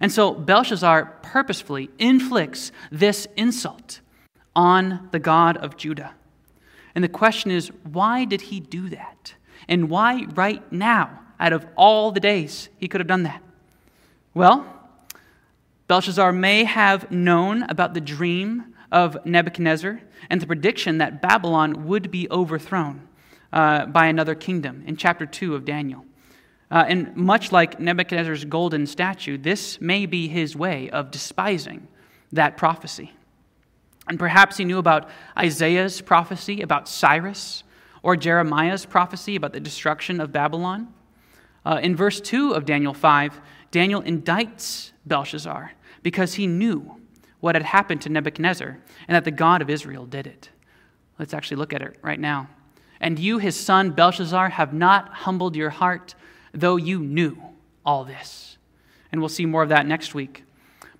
And 0.00 0.10
so 0.10 0.32
Belshazzar 0.32 1.18
purposefully 1.22 1.90
inflicts 1.98 2.72
this 2.90 3.26
insult 3.36 4.00
on 4.56 5.08
the 5.12 5.18
God 5.18 5.56
of 5.56 5.76
Judah. 5.76 6.14
And 6.94 7.02
the 7.02 7.08
question 7.08 7.50
is, 7.50 7.68
why 7.82 8.24
did 8.24 8.42
he 8.42 8.60
do 8.60 8.88
that? 8.90 9.34
And 9.68 9.90
why 9.90 10.26
right 10.34 10.70
now, 10.72 11.20
out 11.40 11.52
of 11.52 11.66
all 11.76 12.12
the 12.12 12.20
days 12.20 12.68
he 12.76 12.88
could 12.88 13.00
have 13.00 13.08
done 13.08 13.24
that? 13.24 13.42
Well, 14.32 14.66
Belshazzar 15.86 16.32
may 16.32 16.64
have 16.64 17.10
known 17.10 17.62
about 17.64 17.94
the 17.94 18.00
dream 18.00 18.74
of 18.90 19.24
Nebuchadnezzar 19.26 20.00
and 20.30 20.40
the 20.40 20.46
prediction 20.46 20.98
that 20.98 21.20
Babylon 21.20 21.86
would 21.86 22.10
be 22.10 22.30
overthrown 22.30 23.08
uh, 23.52 23.86
by 23.86 24.06
another 24.06 24.34
kingdom 24.34 24.82
in 24.86 24.96
chapter 24.96 25.26
2 25.26 25.54
of 25.54 25.64
Daniel. 25.64 26.04
Uh, 26.74 26.84
and 26.88 27.14
much 27.14 27.52
like 27.52 27.78
Nebuchadnezzar's 27.78 28.44
golden 28.44 28.88
statue, 28.88 29.38
this 29.38 29.80
may 29.80 30.06
be 30.06 30.26
his 30.26 30.56
way 30.56 30.90
of 30.90 31.12
despising 31.12 31.86
that 32.32 32.56
prophecy. 32.56 33.12
And 34.08 34.18
perhaps 34.18 34.56
he 34.56 34.64
knew 34.64 34.78
about 34.78 35.08
Isaiah's 35.38 36.00
prophecy 36.00 36.62
about 36.62 36.88
Cyrus 36.88 37.62
or 38.02 38.16
Jeremiah's 38.16 38.86
prophecy 38.86 39.36
about 39.36 39.52
the 39.52 39.60
destruction 39.60 40.20
of 40.20 40.32
Babylon. 40.32 40.92
Uh, 41.64 41.78
in 41.80 41.94
verse 41.94 42.20
2 42.20 42.54
of 42.54 42.64
Daniel 42.64 42.92
5, 42.92 43.40
Daniel 43.70 44.02
indicts 44.02 44.90
Belshazzar 45.06 45.70
because 46.02 46.34
he 46.34 46.48
knew 46.48 46.96
what 47.38 47.54
had 47.54 47.62
happened 47.62 48.02
to 48.02 48.08
Nebuchadnezzar 48.08 48.80
and 49.06 49.14
that 49.14 49.22
the 49.22 49.30
God 49.30 49.62
of 49.62 49.70
Israel 49.70 50.06
did 50.06 50.26
it. 50.26 50.48
Let's 51.20 51.34
actually 51.34 51.58
look 51.58 51.72
at 51.72 51.82
it 51.82 51.96
right 52.02 52.18
now. 52.18 52.48
And 53.00 53.16
you, 53.16 53.38
his 53.38 53.54
son 53.54 53.92
Belshazzar, 53.92 54.48
have 54.48 54.74
not 54.74 55.08
humbled 55.10 55.54
your 55.54 55.70
heart 55.70 56.16
though 56.54 56.76
you 56.76 57.00
knew 57.00 57.36
all 57.84 58.04
this. 58.04 58.56
And 59.12 59.20
we'll 59.20 59.28
see 59.28 59.46
more 59.46 59.62
of 59.62 59.68
that 59.68 59.86
next 59.86 60.14
week. 60.14 60.44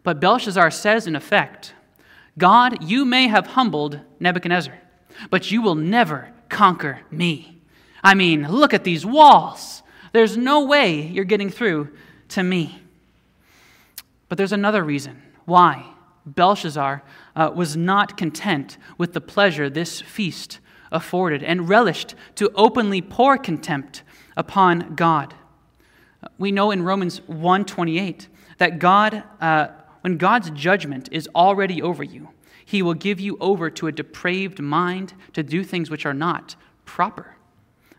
But 0.03 0.21
Belshazzar 0.21 0.71
says, 0.71 1.07
in 1.07 1.17
effect, 1.17 1.73
God, 2.37 2.83
you 2.83 3.05
may 3.05 3.29
have 3.29 3.49
humbled 3.49 4.01
Nebuchadnezzar, 4.21 4.75
but 5.31 5.51
you 5.51 5.63
will 5.63 5.75
never 5.75 6.33
conquer 6.49 7.01
me. 7.11 7.61
I 8.03 8.15
mean, 8.15 8.47
look 8.49 8.75
at 8.75 8.85
these 8.85 9.07
walls. 9.07 9.83
There's 10.13 10.37
no 10.37 10.65
way 10.65 11.03
you're 11.03 11.25
getting 11.25 11.51
through 11.51 11.91
to 12.31 12.43
me. 12.43 12.83
But 14.29 14.39
there's 14.39 14.53
another 14.53 14.83
reason 14.83 15.23
why 15.45 15.87
Belshazzar 16.27 17.03
uh, 17.37 17.51
was 17.55 17.77
not 17.77 18.17
content 18.17 18.79
with 18.99 19.13
the 19.13 19.21
pleasure 19.21 19.71
this 19.71 20.01
feast 20.01 20.59
afforded 20.91 21.43
and 21.43 21.69
relished 21.69 22.15
to 22.37 22.51
openly 22.55 23.01
pour 23.03 23.37
contempt 23.37 24.03
upon 24.37 24.95
God. 24.95 25.35
We 26.39 26.53
know 26.53 26.71
in 26.71 26.83
Romans 26.83 27.21
1:28 27.27 28.29
that 28.59 28.79
God, 28.79 29.25
uh, 29.41 29.69
when 30.03 30.17
God's 30.17 30.51
judgment 30.51 31.09
is 31.13 31.29
already 31.35 31.83
over 31.83 32.03
you, 32.03 32.29
He 32.65 32.83
will 32.83 32.95
give 32.95 33.21
you 33.21 33.37
over 33.41 33.71
to 33.71 33.87
a 33.87 33.93
depraved 33.93 34.61
mind 34.61 35.15
to 35.33 35.43
do 35.43 35.65
things 35.65 35.91
which 35.91 36.07
are 36.07 36.15
not 36.15 36.57
proper. 36.85 37.37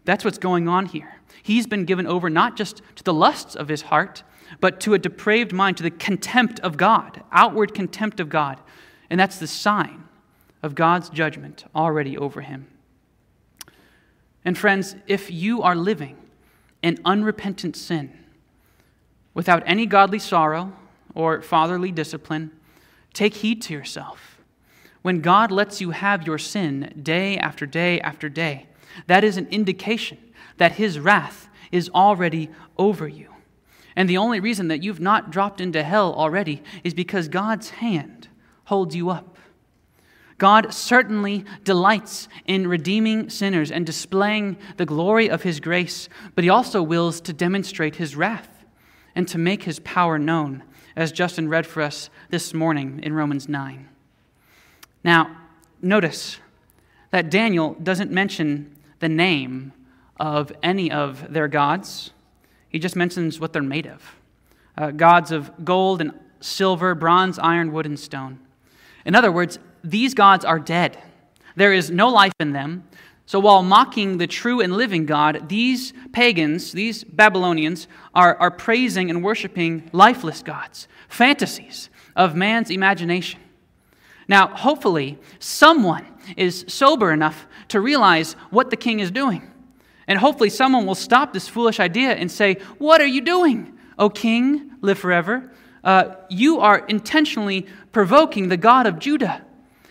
That's 0.05 0.23
what's 0.23 0.37
going 0.37 0.67
on 0.67 0.85
here. 0.85 1.15
He's 1.41 1.67
been 1.67 1.85
given 1.85 2.07
over 2.07 2.29
not 2.29 2.55
just 2.55 2.81
to 2.95 3.03
the 3.03 3.13
lusts 3.13 3.55
of 3.55 3.67
his 3.67 3.83
heart, 3.83 4.23
but 4.59 4.79
to 4.81 4.93
a 4.93 4.99
depraved 4.99 5.51
mind, 5.51 5.77
to 5.77 5.83
the 5.83 5.91
contempt 5.91 6.59
of 6.61 6.77
God, 6.77 7.23
outward 7.31 7.73
contempt 7.73 8.19
of 8.19 8.29
God. 8.29 8.59
And 9.09 9.19
that's 9.19 9.39
the 9.39 9.47
sign 9.47 10.03
of 10.63 10.75
God's 10.75 11.09
judgment 11.09 11.65
already 11.75 12.17
over 12.17 12.41
him. 12.41 12.67
And 14.43 14.57
friends, 14.57 14.95
if 15.07 15.31
you 15.31 15.61
are 15.63 15.75
living 15.75 16.17
in 16.85 16.99
unrepentant 17.03 17.75
sin, 17.75 18.11
without 19.33 19.63
any 19.65 19.87
godly 19.87 20.19
sorrow 20.19 20.71
or 21.15 21.41
fatherly 21.41 21.91
discipline, 21.91 22.51
take 23.11 23.33
heed 23.33 23.59
to 23.59 23.73
yourself. 23.73 24.37
When 25.01 25.19
God 25.21 25.49
lets 25.49 25.81
you 25.81 25.89
have 25.89 26.27
your 26.27 26.37
sin 26.37 26.93
day 27.01 27.37
after 27.37 27.65
day 27.65 27.99
after 28.01 28.29
day, 28.29 28.67
that 29.07 29.23
is 29.23 29.35
an 29.35 29.47
indication 29.49 30.19
that 30.57 30.73
his 30.73 30.99
wrath 30.99 31.49
is 31.71 31.89
already 31.89 32.51
over 32.77 33.07
you. 33.07 33.29
And 33.95 34.07
the 34.07 34.17
only 34.17 34.39
reason 34.39 34.67
that 34.67 34.83
you've 34.83 34.99
not 34.99 35.31
dropped 35.31 35.59
into 35.59 35.81
hell 35.81 36.13
already 36.13 36.61
is 36.83 36.93
because 36.93 37.29
God's 37.29 37.71
hand 37.71 38.27
holds 38.65 38.95
you 38.95 39.09
up. 39.09 39.34
God 40.37 40.73
certainly 40.73 41.45
delights 41.63 42.27
in 42.45 42.67
redeeming 42.67 43.29
sinners 43.29 43.71
and 43.71 43.85
displaying 43.85 44.57
the 44.77 44.85
glory 44.85 45.29
of 45.29 45.43
his 45.43 45.59
grace, 45.59 46.09
but 46.35 46.43
he 46.43 46.49
also 46.49 46.81
wills 46.81 47.21
to 47.21 47.33
demonstrate 47.33 47.95
his 47.95 48.15
wrath 48.15 48.65
and 49.15 49.27
to 49.29 49.37
make 49.37 49.63
his 49.63 49.79
power 49.79 50.19
known, 50.19 50.63
as 50.95 51.11
Justin 51.11 51.47
read 51.47 51.65
for 51.65 51.81
us 51.81 52.09
this 52.29 52.53
morning 52.53 52.99
in 53.01 53.13
Romans 53.13 53.47
9. 53.47 53.87
Now, 55.03 55.37
notice 55.81 56.39
that 57.11 57.29
Daniel 57.29 57.75
doesn't 57.75 58.11
mention 58.11 58.75
the 58.99 59.09
name 59.09 59.71
of 60.17 60.51
any 60.61 60.91
of 60.91 61.31
their 61.31 61.47
gods, 61.47 62.11
he 62.67 62.79
just 62.79 62.95
mentions 62.95 63.39
what 63.39 63.53
they're 63.53 63.61
made 63.61 63.87
of 63.87 64.15
uh, 64.77 64.91
gods 64.91 65.31
of 65.31 65.63
gold 65.63 66.01
and 66.01 66.11
silver, 66.41 66.93
bronze, 66.93 67.39
iron, 67.39 67.71
wood, 67.71 67.85
and 67.85 67.99
stone. 67.99 68.39
In 69.05 69.15
other 69.15 69.31
words, 69.31 69.59
these 69.85 70.13
gods 70.13 70.43
are 70.43 70.59
dead. 70.59 71.01
There 71.55 71.73
is 71.73 71.89
no 71.89 72.09
life 72.09 72.33
in 72.39 72.51
them. 72.51 72.83
So 73.27 73.39
while 73.39 73.63
mocking 73.63 74.17
the 74.17 74.27
true 74.27 74.61
and 74.61 74.73
living 74.73 75.05
God, 75.05 75.49
these 75.49 75.93
pagans, 76.11 76.71
these 76.71 77.03
Babylonians, 77.03 77.87
are, 78.13 78.35
are 78.35 78.51
praising 78.51 79.09
and 79.09 79.23
worshiping 79.23 79.89
lifeless 79.93 80.43
gods, 80.43 80.87
fantasies 81.09 81.89
of 82.15 82.35
man's 82.35 82.69
imagination. 82.69 83.39
Now, 84.27 84.47
hopefully, 84.47 85.17
someone 85.39 86.05
is 86.37 86.65
sober 86.67 87.11
enough 87.11 87.47
to 87.69 87.79
realize 87.79 88.33
what 88.49 88.69
the 88.69 88.77
king 88.77 88.99
is 88.99 89.11
doing. 89.11 89.51
And 90.07 90.19
hopefully, 90.19 90.49
someone 90.49 90.85
will 90.85 90.95
stop 90.95 91.33
this 91.33 91.47
foolish 91.47 91.79
idea 91.79 92.13
and 92.13 92.31
say, 92.31 92.55
What 92.77 93.01
are 93.01 93.07
you 93.07 93.21
doing, 93.21 93.77
O 93.97 94.09
king? 94.09 94.71
Live 94.81 94.99
forever. 94.99 95.51
Uh, 95.83 96.15
you 96.29 96.59
are 96.59 96.79
intentionally 96.87 97.67
provoking 97.91 98.49
the 98.49 98.57
God 98.57 98.87
of 98.87 98.99
Judah. 98.99 99.45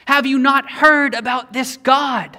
Have 0.07 0.27
you 0.27 0.39
not 0.39 0.71
heard 0.71 1.15
about 1.15 1.53
this 1.53 1.77
God 1.77 2.39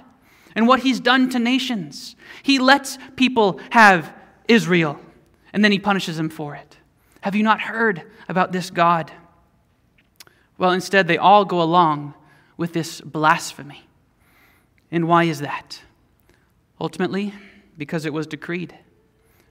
and 0.56 0.68
what 0.68 0.82
he's 0.82 1.00
done 1.00 1.30
to 1.32 1.40
nations? 1.40 2.16
He 2.44 2.60
lets 2.60 2.98
people 3.16 3.60
have 3.72 4.14
Israel, 4.48 5.00
and 5.54 5.64
then 5.64 5.72
he 5.72 5.80
punishes 5.80 6.18
them 6.18 6.30
for 6.30 6.56
it. 6.56 6.78
Have 7.22 7.36
you 7.36 7.44
not 7.44 7.62
heard 7.62 8.04
about 8.30 8.52
this 8.52 8.70
God? 8.70 9.12
Well, 10.58 10.72
instead, 10.72 11.08
they 11.08 11.18
all 11.18 11.44
go 11.44 11.62
along 11.62 12.14
with 12.58 12.74
this 12.74 13.02
blasphemy. 13.02 13.88
And 14.92 15.08
why 15.08 15.24
is 15.24 15.40
that? 15.40 15.82
Ultimately, 16.80 17.34
because 17.78 18.06
it 18.06 18.14
was 18.14 18.28
decreed. 18.28 18.78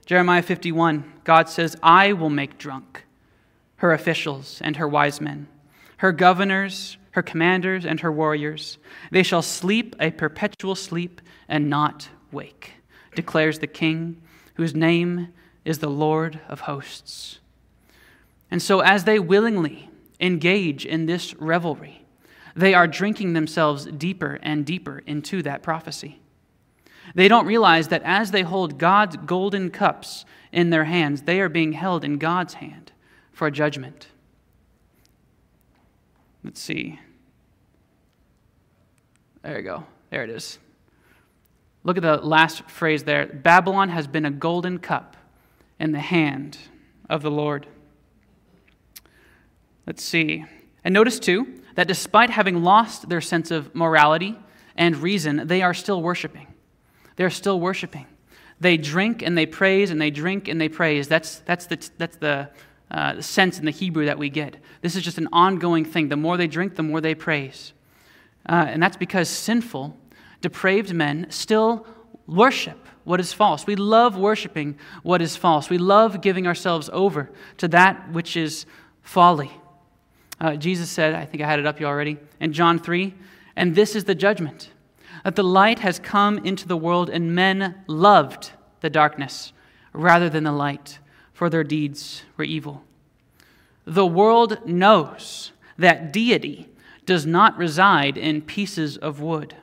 Jeremiah 0.07 0.43
51, 0.43 1.13
God 1.25 1.49
says, 1.49 1.77
I 1.83 2.13
will 2.13 2.31
make 2.31 2.59
drunk 2.59 3.05
her 3.77 3.93
officials 3.93 4.61
and 4.63 4.77
her 4.77 4.89
wise 4.89 5.21
men, 5.21 5.49
her 5.99 6.13
governors, 6.13 6.97
her 7.15 7.23
commanders, 7.23 7.87
and 7.87 8.01
her 8.01 8.11
warriors. 8.11 8.77
They 9.13 9.23
shall 9.23 9.41
sleep 9.41 9.95
a 10.01 10.11
perpetual 10.11 10.75
sleep 10.75 11.21
and 11.49 11.71
not 11.71 12.09
wake, 12.33 12.73
declares 13.15 13.61
the 13.61 13.69
King, 13.69 14.21
whose 14.55 14.75
name 14.75 15.29
is 15.65 15.79
the 15.79 15.89
Lord 15.89 16.41
of 16.49 16.61
hosts. 16.61 17.39
And 18.51 18.61
so, 18.61 18.81
as 18.81 19.05
they 19.05 19.21
willingly 19.21 19.89
engage 20.19 20.85
in 20.85 21.07
this 21.07 21.35
revelry, 21.37 22.05
they 22.57 22.75
are 22.75 22.89
drinking 22.89 23.33
themselves 23.33 23.87
deeper 23.87 24.41
and 24.43 24.67
deeper 24.67 25.01
into 25.07 25.41
that 25.43 25.63
prophecy. 25.63 26.21
They 27.15 27.29
don't 27.29 27.47
realize 27.47 27.89
that 27.89 28.03
as 28.03 28.33
they 28.33 28.43
hold 28.43 28.77
God's 28.77 29.17
golden 29.19 29.71
cups 29.71 30.25
in 30.51 30.71
their 30.71 30.85
hands, 30.85 31.23
they 31.23 31.41
are 31.41 31.49
being 31.49 31.75
held 31.75 32.05
in 32.05 32.19
God's 32.19 32.55
hand 32.55 32.91
for 33.33 33.53
judgment. 33.53 34.09
Let's 36.43 36.61
see. 36.61 36.99
There 39.45 39.59
you 39.59 39.63
go. 39.63 39.85
There 40.09 40.25
it 40.25 40.31
is. 40.31 40.59
Look 41.85 41.99
at 41.99 42.03
the 42.03 42.17
last 42.17 42.63
phrase 42.63 43.05
there. 43.05 43.27
Babylon 43.27 43.91
has 43.91 44.07
been 44.07 44.25
a 44.25 44.31
golden 44.31 44.79
cup 44.79 45.19
in 45.79 45.93
the 45.93 46.01
hand 46.01 46.57
of 47.11 47.21
the 47.21 47.31
Lord. 47.31 47.67
Let's 49.87 50.03
see. 50.03 50.47
And 50.83 50.95
notice, 50.95 51.19
too, 51.19 51.61
that 51.75 51.87
despite 51.87 52.31
having 52.31 52.63
lost 52.63 53.11
their 53.11 53.21
sense 53.21 53.51
of 53.51 53.75
morality 53.75 54.39
and 54.77 54.97
reason, 54.97 55.47
they 55.47 55.61
are 55.61 55.75
still 55.75 56.01
worshiping. 56.01 56.47
They're 57.17 57.29
still 57.29 57.61
worshiping. 57.61 58.07
They 58.61 58.79
drink 58.79 59.21
and 59.21 59.37
they 59.37 59.45
praise 59.45 59.91
and 59.91 60.01
they 60.01 60.11
drink 60.11 60.49
and 60.49 60.59
they 60.59 60.71
praise. 60.71 61.07
That's, 61.07 61.41
that's, 61.41 61.67
the, 61.67 61.91
that's 61.99 62.17
the 62.17 62.49
uh, 62.91 63.21
sense 63.21 63.59
in 63.59 63.67
the 63.67 63.71
Hebrew 63.71 64.07
that 64.07 64.19
we 64.19 64.31
get. 64.31 64.57
This 64.81 64.97
is 64.97 65.03
just 65.03 65.19
an 65.19 65.29
ongoing 65.35 65.85
thing. 65.85 66.09
The 66.09 66.17
more 66.17 66.39
they 66.39 66.47
drink, 66.47 66.77
the 66.77 66.83
more 66.83 67.03
they 67.03 67.15
praise. 67.15 67.75
Uh, 68.47 68.67
and 68.69 68.83
that's 68.83 68.97
because 68.97 69.29
sinful, 69.29 69.97
depraved 70.41 70.93
men 70.93 71.27
still 71.31 71.87
worship 72.27 72.79
what 73.05 73.21
is 73.21 73.33
false. 73.33 73.67
We 73.67 73.77
love 73.77 74.17
worshiping 74.17 74.79
what 75.03 75.21
is 75.23 75.37
false. 75.37 75.69
We 75.71 75.79
love 75.79 76.21
giving 76.21 76.47
ourselves 76.47 76.91
over 76.93 77.31
to 77.59 77.69
that 77.69 78.11
which 78.13 78.37
is 78.37 78.67
folly. 79.03 79.51
Uh, 80.41 80.57
Jesus 80.57 80.91
said, 80.91 81.15
I 81.15 81.25
think 81.25 81.43
I 81.43 81.47
had 81.47 81.59
it 81.59 81.67
up 81.67 81.81
you 81.81 81.87
already, 81.87 82.19
in 82.41 82.53
John 82.53 82.79
3, 82.79 83.15
and 83.57 83.75
this 83.75 83.95
is 83.95 84.05
the 84.05 84.15
judgment 84.15 84.71
that 85.23 85.37
the 85.37 85.45
light 85.45 85.79
has 85.79 85.99
come 85.99 86.39
into 86.39 86.69
the 86.69 86.77
world, 86.77 87.09
and 87.09 87.35
men 87.35 87.83
loved 87.87 88.53
the 88.81 88.91
darkness 88.91 89.53
rather 89.93 90.29
than 90.29 90.45
the 90.45 90.53
light, 90.53 90.99
for 91.33 91.49
their 91.49 91.65
deeds 91.65 92.25
were 92.37 92.45
evil. 92.45 92.85
The 93.87 94.07
world 94.07 94.67
knows 94.67 95.53
that 95.79 96.13
deity 96.13 96.69
does 97.07 97.27
not 97.27 97.57
reside 97.57 98.17
in 98.17 98.43
pieces 98.43 98.97
of 98.97 99.21
wood. 99.21 99.57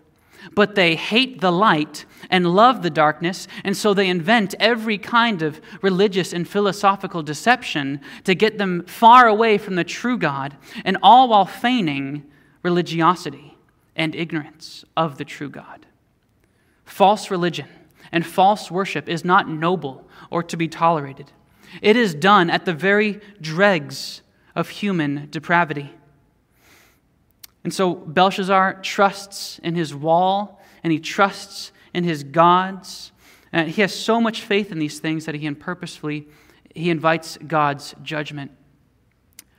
But 0.55 0.75
they 0.75 0.95
hate 0.95 1.39
the 1.39 1.51
light 1.51 2.05
and 2.29 2.47
love 2.47 2.81
the 2.81 2.89
darkness, 2.89 3.47
and 3.63 3.77
so 3.77 3.93
they 3.93 4.09
invent 4.09 4.55
every 4.59 4.97
kind 4.97 5.41
of 5.41 5.61
religious 5.81 6.33
and 6.33 6.47
philosophical 6.47 7.21
deception 7.21 8.01
to 8.23 8.33
get 8.33 8.57
them 8.57 8.83
far 8.85 9.27
away 9.27 9.57
from 9.57 9.75
the 9.75 9.83
true 9.83 10.17
God, 10.17 10.57
and 10.83 10.97
all 11.03 11.29
while 11.29 11.45
feigning 11.45 12.23
religiosity 12.63 13.57
and 13.95 14.15
ignorance 14.15 14.83
of 14.97 15.17
the 15.17 15.25
true 15.25 15.49
God. 15.49 15.85
False 16.85 17.29
religion 17.29 17.67
and 18.11 18.25
false 18.25 18.71
worship 18.71 19.07
is 19.07 19.23
not 19.23 19.47
noble 19.47 20.07
or 20.29 20.43
to 20.43 20.57
be 20.57 20.67
tolerated. 20.67 21.31
It 21.81 21.95
is 21.95 22.13
done 22.13 22.49
at 22.49 22.65
the 22.65 22.73
very 22.73 23.21
dregs 23.39 24.21
of 24.55 24.69
human 24.69 25.27
depravity. 25.31 25.91
And 27.63 27.73
so 27.73 27.93
Belshazzar 27.93 28.81
trusts 28.81 29.59
in 29.59 29.75
his 29.75 29.93
wall 29.93 30.61
and 30.83 30.91
he 30.91 30.99
trusts 30.99 31.71
in 31.93 32.03
his 32.03 32.23
gods. 32.23 33.11
And 33.51 33.69
he 33.69 33.81
has 33.81 33.93
so 33.93 34.19
much 34.19 34.41
faith 34.41 34.71
in 34.71 34.79
these 34.79 34.99
things 34.99 35.25
that 35.25 35.35
he 35.35 35.51
purposefully 35.51 36.27
he 36.73 36.89
invites 36.89 37.37
God's 37.45 37.93
judgment. 38.01 38.51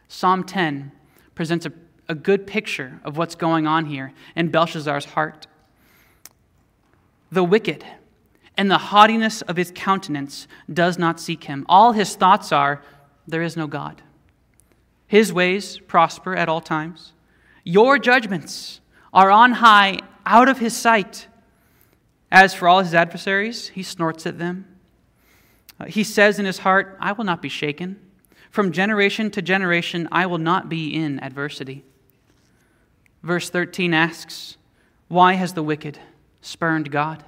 Psalm 0.09 0.45
10 0.45 0.93
presents 1.35 1.67
a, 1.67 1.73
a 2.09 2.15
good 2.15 2.47
picture 2.47 3.01
of 3.05 3.17
what's 3.17 3.35
going 3.35 3.67
on 3.67 3.87
here 3.87 4.13
in 4.35 4.49
Belshazzar's 4.49 5.05
heart. 5.05 5.47
The 7.31 7.45
wicked 7.45 7.85
and 8.57 8.71
the 8.71 8.79
haughtiness 8.79 9.43
of 9.43 9.57
his 9.57 9.73
countenance 9.75 10.47
does 10.73 10.99
not 10.99 11.19
seek 11.19 11.45
him. 11.45 11.65
All 11.69 11.93
his 11.93 12.15
thoughts 12.15 12.53
are, 12.53 12.83
there 13.27 13.43
is 13.43 13.57
no 13.57 13.67
God. 13.67 14.03
His 15.07 15.33
ways 15.33 15.79
prosper 15.79 16.35
at 16.35 16.49
all 16.49 16.61
times. 16.61 17.13
Your 17.65 17.99
judgments 17.99 18.81
are 19.13 19.31
on 19.31 19.53
high 19.53 19.99
out 20.27 20.49
of 20.49 20.59
his 20.59 20.77
sight. 20.77 21.29
As 22.31 22.55
for 22.55 22.67
all 22.67 22.81
his 22.81 22.95
adversaries, 22.95 23.69
he 23.69 23.83
snorts 23.83 24.27
at 24.27 24.39
them. 24.39 24.67
Uh, 25.79 25.85
he 25.85 26.03
says 26.03 26.39
in 26.39 26.47
his 26.47 26.59
heart, 26.59 26.97
I 27.01 27.13
will 27.13 27.25
not 27.25 27.43
be 27.43 27.49
shaken. 27.49 28.01
From 28.51 28.73
generation 28.73 29.31
to 29.33 29.43
generation, 29.43 30.09
I 30.11 30.27
will 30.27 30.39
not 30.39 30.69
be 30.69 30.95
in 30.95 31.23
adversity. 31.23 31.85
Verse 33.23 33.51
13 33.51 33.95
asks, 33.95 34.57
Why 35.09 35.35
has 35.35 35.53
the 35.53 35.63
wicked 35.63 35.99
spurned 36.41 36.91
God? 36.91 37.25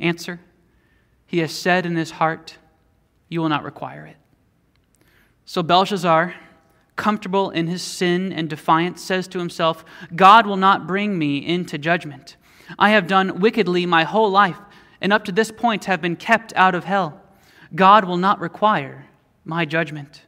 Answer, 0.00 0.40
He 1.26 1.38
has 1.38 1.52
said 1.52 1.86
in 1.86 1.96
his 1.96 2.12
heart, 2.12 2.58
You 3.28 3.40
will 3.40 3.48
not 3.48 3.62
require 3.62 4.06
it. 4.06 4.16
So 5.44 5.62
Belshazzar 5.62 6.34
comfortable 6.96 7.50
in 7.50 7.66
his 7.66 7.82
sin 7.82 8.32
and 8.32 8.48
defiance, 8.48 9.02
says 9.02 9.26
to 9.28 9.38
himself, 9.38 9.84
God 10.14 10.46
will 10.46 10.56
not 10.56 10.86
bring 10.86 11.18
me 11.18 11.44
into 11.44 11.78
judgment. 11.78 12.36
I 12.78 12.90
have 12.90 13.06
done 13.06 13.40
wickedly 13.40 13.86
my 13.86 14.04
whole 14.04 14.30
life, 14.30 14.58
and 15.00 15.12
up 15.12 15.24
to 15.24 15.32
this 15.32 15.50
point 15.50 15.86
have 15.86 16.00
been 16.00 16.16
kept 16.16 16.52
out 16.54 16.74
of 16.74 16.84
hell. 16.84 17.20
God 17.74 18.04
will 18.04 18.16
not 18.16 18.40
require 18.40 19.06
my 19.44 19.64
judgment. 19.64 20.22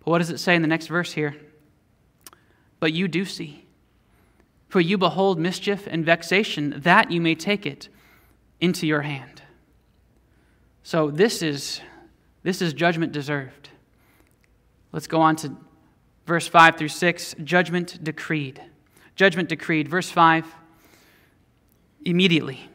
But 0.00 0.10
what 0.10 0.18
does 0.18 0.30
it 0.30 0.38
say 0.38 0.54
in 0.54 0.62
the 0.62 0.68
next 0.68 0.88
verse 0.88 1.12
here? 1.12 1.36
But 2.80 2.92
you 2.92 3.08
do 3.08 3.24
see. 3.24 3.64
For 4.68 4.80
you 4.80 4.98
behold 4.98 5.38
mischief 5.38 5.86
and 5.90 6.04
vexation, 6.04 6.74
that 6.78 7.10
you 7.10 7.20
may 7.20 7.34
take 7.34 7.64
it 7.64 7.88
into 8.60 8.86
your 8.86 9.02
hand. 9.02 9.42
So, 10.82 11.10
this 11.10 11.42
is 11.42 11.80
This 12.42 12.62
is 12.62 12.72
judgment 12.72 13.12
deserved. 13.12 13.68
Let's 14.92 15.06
go 15.06 15.20
on 15.20 15.36
to 15.36 15.56
verse 16.28 16.46
5 16.46 16.76
through 16.76 16.88
6. 16.88 17.34
Judgment 17.42 18.04
decreed. 18.04 18.62
Judgment 19.16 19.48
decreed. 19.48 19.88
Verse 19.88 20.10
5 20.10 20.44
immediately. 22.04 22.68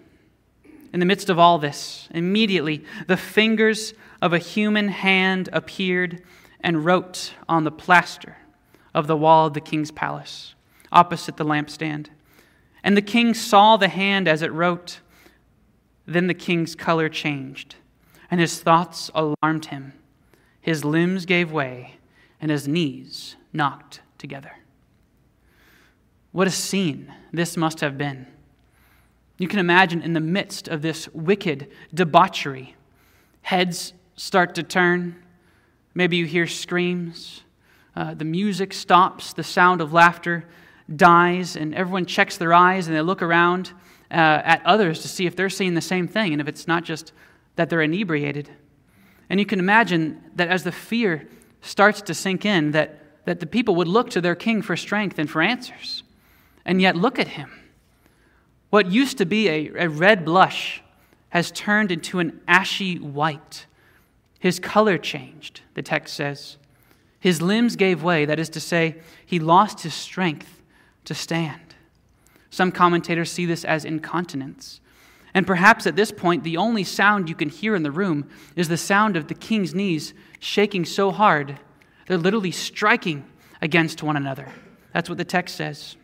In 0.92 1.00
the 1.00 1.06
midst 1.06 1.30
of 1.30 1.40
all 1.40 1.60
this, 1.60 2.10
immediately 2.12 2.84
the 3.08 3.16
fingers 3.16 3.94
of 4.22 4.34
a 4.34 4.38
human 4.38 4.90
hand 4.90 5.50
appeared 5.54 6.22
and 6.60 6.84
wrote 6.84 7.34
on 7.48 7.64
the 7.64 7.72
plaster 7.72 8.38
of 8.94 9.08
the 9.08 9.16
wall 9.16 9.48
of 9.48 9.54
the 9.54 9.62
king's 9.62 9.92
palace, 9.92 10.56
opposite 10.92 11.38
the 11.38 11.46
lampstand. 11.46 12.08
And 12.84 12.98
the 12.98 13.02
king 13.02 13.34
saw 13.34 13.78
the 13.78 13.88
hand 13.88 14.28
as 14.28 14.42
it 14.42 14.52
wrote. 14.52 15.00
Then 16.06 16.28
the 16.28 16.34
king's 16.34 16.76
color 16.76 17.08
changed, 17.08 17.76
and 18.30 18.40
his 18.40 18.60
thoughts 18.60 19.10
alarmed 19.16 19.66
him. 19.66 19.94
His 20.60 20.84
limbs 20.84 21.26
gave 21.26 21.52
way, 21.52 21.96
and 22.42 22.52
his 22.52 22.68
knees 22.68 23.36
knocked 23.54 24.02
together. 24.18 24.52
What 26.32 26.48
a 26.48 26.52
scene 26.52 27.14
this 27.32 27.56
must 27.56 27.80
have 27.80 27.98
been. 27.98 28.28
You 29.38 29.48
can 29.48 29.60
imagine 29.60 30.02
in 30.02 30.14
the 30.14 30.20
midst 30.20 30.68
of 30.68 30.82
this 30.82 31.08
wicked 31.10 31.70
debauchery, 31.94 32.76
heads 33.42 33.94
start 34.16 34.56
to 34.56 34.64
turn. 34.64 35.24
Maybe 35.94 36.18
you 36.18 36.26
hear 36.26 36.48
screams. 36.48 37.44
Uh, 37.96 38.14
the 38.14 38.26
music 38.26 38.74
stops. 38.74 39.34
The 39.34 39.44
sound 39.44 39.82
of 39.82 39.94
laughter 39.94 40.46
dies, 40.94 41.56
and 41.56 41.74
everyone 41.76 42.06
checks 42.06 42.38
their 42.38 42.54
eyes 42.54 42.88
and 42.88 42.96
they 42.96 43.02
look 43.02 43.22
around 43.22 43.72
uh, 44.12 44.42
at 44.44 44.66
others 44.66 45.02
to 45.02 45.08
see 45.08 45.26
if 45.26 45.36
they're 45.36 45.50
seeing 45.50 45.74
the 45.74 45.82
same 45.82 46.08
thing 46.08 46.34
and 46.34 46.42
if 46.42 46.48
it's 46.48 46.68
not 46.68 46.84
just 46.84 47.14
that 47.56 47.70
they're 47.70 47.82
inebriated. 47.82 48.50
And 49.30 49.40
you 49.40 49.46
can 49.46 49.60
imagine 49.60 50.22
that 50.36 50.50
as 50.50 50.64
the 50.64 50.72
fear 50.72 51.28
starts 51.62 52.02
to 52.04 52.14
sink 52.14 52.46
in, 52.46 52.72
that, 52.72 53.03
that 53.26 53.40
the 53.40 53.46
people 53.46 53.76
would 53.76 53.88
look 53.88 54.10
to 54.12 54.22
their 54.22 54.36
king 54.36 54.62
for 54.62 54.76
strength 54.76 55.18
and 55.18 55.30
for 55.30 55.42
answers. 55.42 56.04
And 56.66 56.82
yet, 56.82 56.96
look 56.96 57.20
at 57.20 57.30
him. 57.30 57.52
What 58.70 58.92
used 58.92 59.18
to 59.20 59.26
be 59.26 59.50
a, 59.50 59.86
a 59.86 59.90
red 59.90 60.26
blush 60.26 60.82
has 61.30 61.52
turned 61.52 61.92
into 61.92 62.20
an 62.20 62.42
ashy 62.48 62.98
white. 62.98 63.66
His 64.40 64.60
color 64.60 64.98
changed, 64.98 65.62
the 65.74 65.82
text 65.82 66.16
says. 66.16 66.58
His 67.20 67.42
limbs 67.42 67.76
gave 67.76 68.04
way, 68.04 68.26
that 68.26 68.40
is 68.40 68.50
to 68.50 68.60
say, 68.60 68.98
he 69.26 69.40
lost 69.40 69.82
his 69.82 69.94
strength 69.94 70.62
to 71.06 71.14
stand. 71.14 71.76
Some 72.50 72.72
commentators 72.72 73.32
see 73.32 73.46
this 73.46 73.64
as 73.64 73.86
incontinence. 73.86 74.80
And 75.34 75.48
perhaps 75.48 75.88
at 75.88 75.96
this 75.96 76.12
point, 76.12 76.44
the 76.44 76.58
only 76.58 76.84
sound 76.84 77.30
you 77.30 77.36
can 77.36 77.50
hear 77.50 77.76
in 77.76 77.84
the 77.84 77.92
room 77.92 78.30
is 78.56 78.68
the 78.68 78.78
sound 78.78 79.16
of 79.16 79.28
the 79.28 79.34
king's 79.34 79.74
knees 79.74 80.14
shaking 80.40 80.86
so 80.86 81.12
hard, 81.12 81.58
they're 82.08 82.18
literally 82.18 82.52
striking 82.52 83.26
against 83.62 84.04
one 84.04 84.18
another. 84.18 84.50
That's 84.94 85.10
what 85.10 85.18
the 85.18 85.26
text 85.26 85.56
says. 85.56 85.96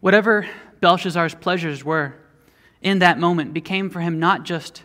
Whatever 0.00 0.48
Belshazzar's 0.80 1.34
pleasures 1.34 1.84
were 1.84 2.14
in 2.80 3.00
that 3.00 3.18
moment 3.18 3.52
became 3.52 3.90
for 3.90 4.00
him 4.00 4.18
not 4.18 4.44
just 4.44 4.82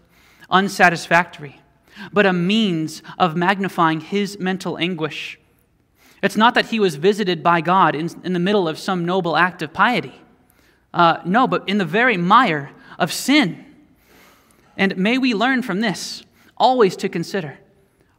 unsatisfactory, 0.49 1.61
but 2.11 2.25
a 2.25 2.33
means 2.33 3.01
of 3.17 3.35
magnifying 3.35 4.01
his 4.01 4.37
mental 4.39 4.77
anguish. 4.77 5.39
It's 6.21 6.35
not 6.35 6.53
that 6.55 6.67
he 6.67 6.79
was 6.79 6.95
visited 6.95 7.41
by 7.41 7.61
God 7.61 7.95
in, 7.95 8.09
in 8.23 8.33
the 8.33 8.39
middle 8.39 8.67
of 8.67 8.77
some 8.77 9.05
noble 9.05 9.37
act 9.37 9.61
of 9.61 9.73
piety. 9.73 10.21
Uh, 10.93 11.21
no, 11.25 11.47
but 11.47 11.67
in 11.67 11.77
the 11.77 11.85
very 11.85 12.17
mire 12.17 12.71
of 12.99 13.11
sin. 13.11 13.65
And 14.77 14.97
may 14.97 15.17
we 15.17 15.33
learn 15.33 15.61
from 15.61 15.81
this 15.81 16.23
always 16.57 16.95
to 16.97 17.09
consider 17.09 17.57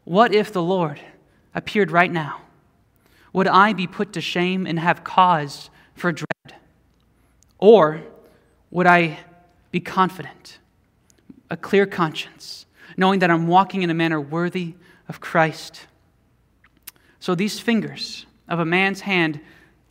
what 0.05 0.35
if 0.35 0.53
the 0.53 0.63
Lord 0.63 1.01
appeared 1.57 1.91
right 1.91 2.13
now? 2.13 2.43
Would 3.33 3.49
I 3.49 3.73
be 3.73 3.89
put 3.89 4.13
to 4.13 4.21
shame 4.21 4.67
and 4.67 4.79
have 4.79 5.03
cause 5.03 5.71
for 5.95 6.13
dread? 6.13 6.61
Or 7.59 8.03
would 8.71 8.87
I 8.87 9.19
be 9.73 9.81
confident, 9.81 10.59
a 11.51 11.57
clear 11.57 11.87
conscience, 11.87 12.67
knowing 12.97 13.19
that 13.19 13.31
I'm 13.31 13.49
walking 13.49 13.83
in 13.83 13.91
a 13.91 13.95
manner 13.95 14.21
worthy 14.21 14.75
of 15.09 15.21
Christ? 15.21 15.87
So 17.19 17.35
these 17.35 17.59
fingers 17.59 18.27
of 18.49 18.61
a 18.61 18.65
man's 18.65 19.01
hand 19.01 19.41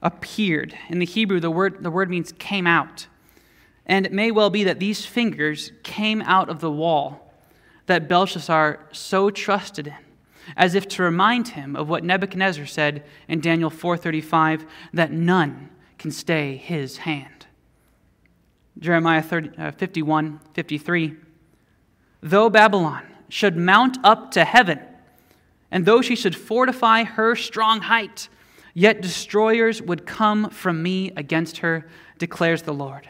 appeared. 0.01 0.77
In 0.89 0.99
the 0.99 1.05
Hebrew, 1.05 1.39
the 1.39 1.51
word, 1.51 1.83
the 1.83 1.91
word 1.91 2.09
means 2.09 2.31
came 2.33 2.67
out. 2.67 3.07
And 3.85 4.05
it 4.05 4.13
may 4.13 4.31
well 4.31 4.49
be 4.49 4.63
that 4.63 4.79
these 4.79 5.05
fingers 5.05 5.71
came 5.83 6.21
out 6.21 6.49
of 6.49 6.61
the 6.61 6.71
wall 6.71 7.33
that 7.87 8.07
Belshazzar 8.07 8.79
so 8.91 9.29
trusted 9.29 9.87
in, 9.87 10.04
as 10.55 10.75
if 10.75 10.87
to 10.87 11.03
remind 11.03 11.49
him 11.49 11.75
of 11.75 11.89
what 11.89 12.03
Nebuchadnezzar 12.03 12.65
said 12.65 13.03
in 13.27 13.39
Daniel 13.39 13.69
4:35 13.69 14.65
that 14.93 15.11
none 15.11 15.69
can 15.97 16.11
stay 16.11 16.57
his 16.57 16.97
hand. 16.97 17.47
Jeremiah 18.79 19.21
30, 19.21 19.57
uh, 19.57 19.71
51, 19.71 20.39
53. 20.53 21.15
Though 22.21 22.49
Babylon 22.49 23.03
should 23.29 23.55
mount 23.55 23.97
up 24.03 24.31
to 24.31 24.43
heaven, 24.43 24.79
and 25.71 25.85
though 25.85 26.01
she 26.01 26.15
should 26.15 26.35
fortify 26.35 27.03
her 27.03 27.35
strong 27.35 27.81
height, 27.81 28.29
yet 28.73 29.01
destroyers 29.01 29.81
would 29.81 30.05
come 30.05 30.49
from 30.49 30.83
me 30.83 31.11
against 31.15 31.57
her, 31.59 31.87
declares 32.17 32.63
the 32.63 32.73
Lord. 32.73 33.09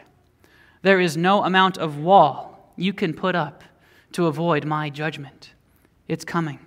There 0.82 1.00
is 1.00 1.16
no 1.16 1.44
amount 1.44 1.78
of 1.78 1.98
wall 1.98 2.72
you 2.76 2.92
can 2.92 3.12
put 3.12 3.34
up 3.34 3.64
to 4.12 4.26
avoid 4.26 4.64
my 4.64 4.88
judgment. 4.88 5.52
It's 6.08 6.24
coming. 6.24 6.60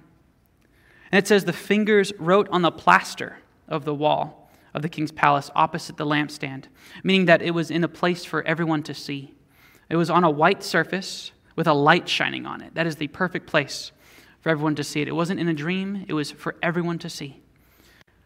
And 1.11 1.19
it 1.19 1.27
says, 1.27 1.45
The 1.45 1.53
fingers 1.53 2.13
wrote 2.19 2.47
on 2.49 2.61
the 2.61 2.71
plaster 2.71 3.37
of 3.67 3.85
the 3.85 3.93
wall 3.93 4.39
of 4.73 4.81
the 4.81 4.89
king's 4.89 5.11
palace 5.11 5.49
opposite 5.55 5.97
the 5.97 6.05
lampstand, 6.05 6.65
meaning 7.03 7.25
that 7.25 7.41
it 7.41 7.51
was 7.51 7.71
in 7.71 7.83
a 7.83 7.87
place 7.87 8.23
for 8.25 8.43
everyone 8.43 8.83
to 8.83 8.93
see. 8.93 9.33
It 9.89 9.95
was 9.95 10.09
on 10.09 10.23
a 10.23 10.29
white 10.29 10.63
surface 10.63 11.31
with 11.55 11.67
a 11.67 11.73
light 11.73 12.07
shining 12.07 12.45
on 12.45 12.61
it. 12.61 12.75
That 12.75 12.87
is 12.87 12.95
the 12.95 13.07
perfect 13.07 13.47
place 13.47 13.91
for 14.41 14.49
everyone 14.49 14.75
to 14.75 14.83
see 14.83 15.01
it. 15.01 15.07
It 15.07 15.15
wasn't 15.15 15.39
in 15.39 15.47
a 15.47 15.53
dream, 15.53 16.05
it 16.07 16.13
was 16.13 16.31
for 16.31 16.55
everyone 16.61 16.99
to 16.99 17.09
see. 17.09 17.41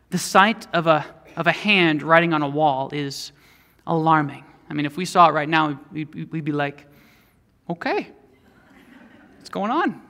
The 0.09 0.17
sight 0.17 0.67
of 0.73 0.85
a, 0.85 1.05
of 1.35 1.47
a 1.47 1.51
hand 1.51 2.03
writing 2.03 2.33
on 2.33 2.43
a 2.43 2.49
wall 2.49 2.89
is 2.93 3.31
alarming. 3.87 4.43
I 4.69 4.73
mean, 4.73 4.85
if 4.85 4.97
we 4.97 5.05
saw 5.05 5.29
it 5.29 5.31
right 5.31 5.49
now, 5.49 5.79
we'd, 5.91 6.31
we'd 6.31 6.45
be 6.45 6.51
like, 6.51 6.85
okay, 7.69 8.09
what's 9.37 9.49
going 9.49 9.71
on? 9.71 10.01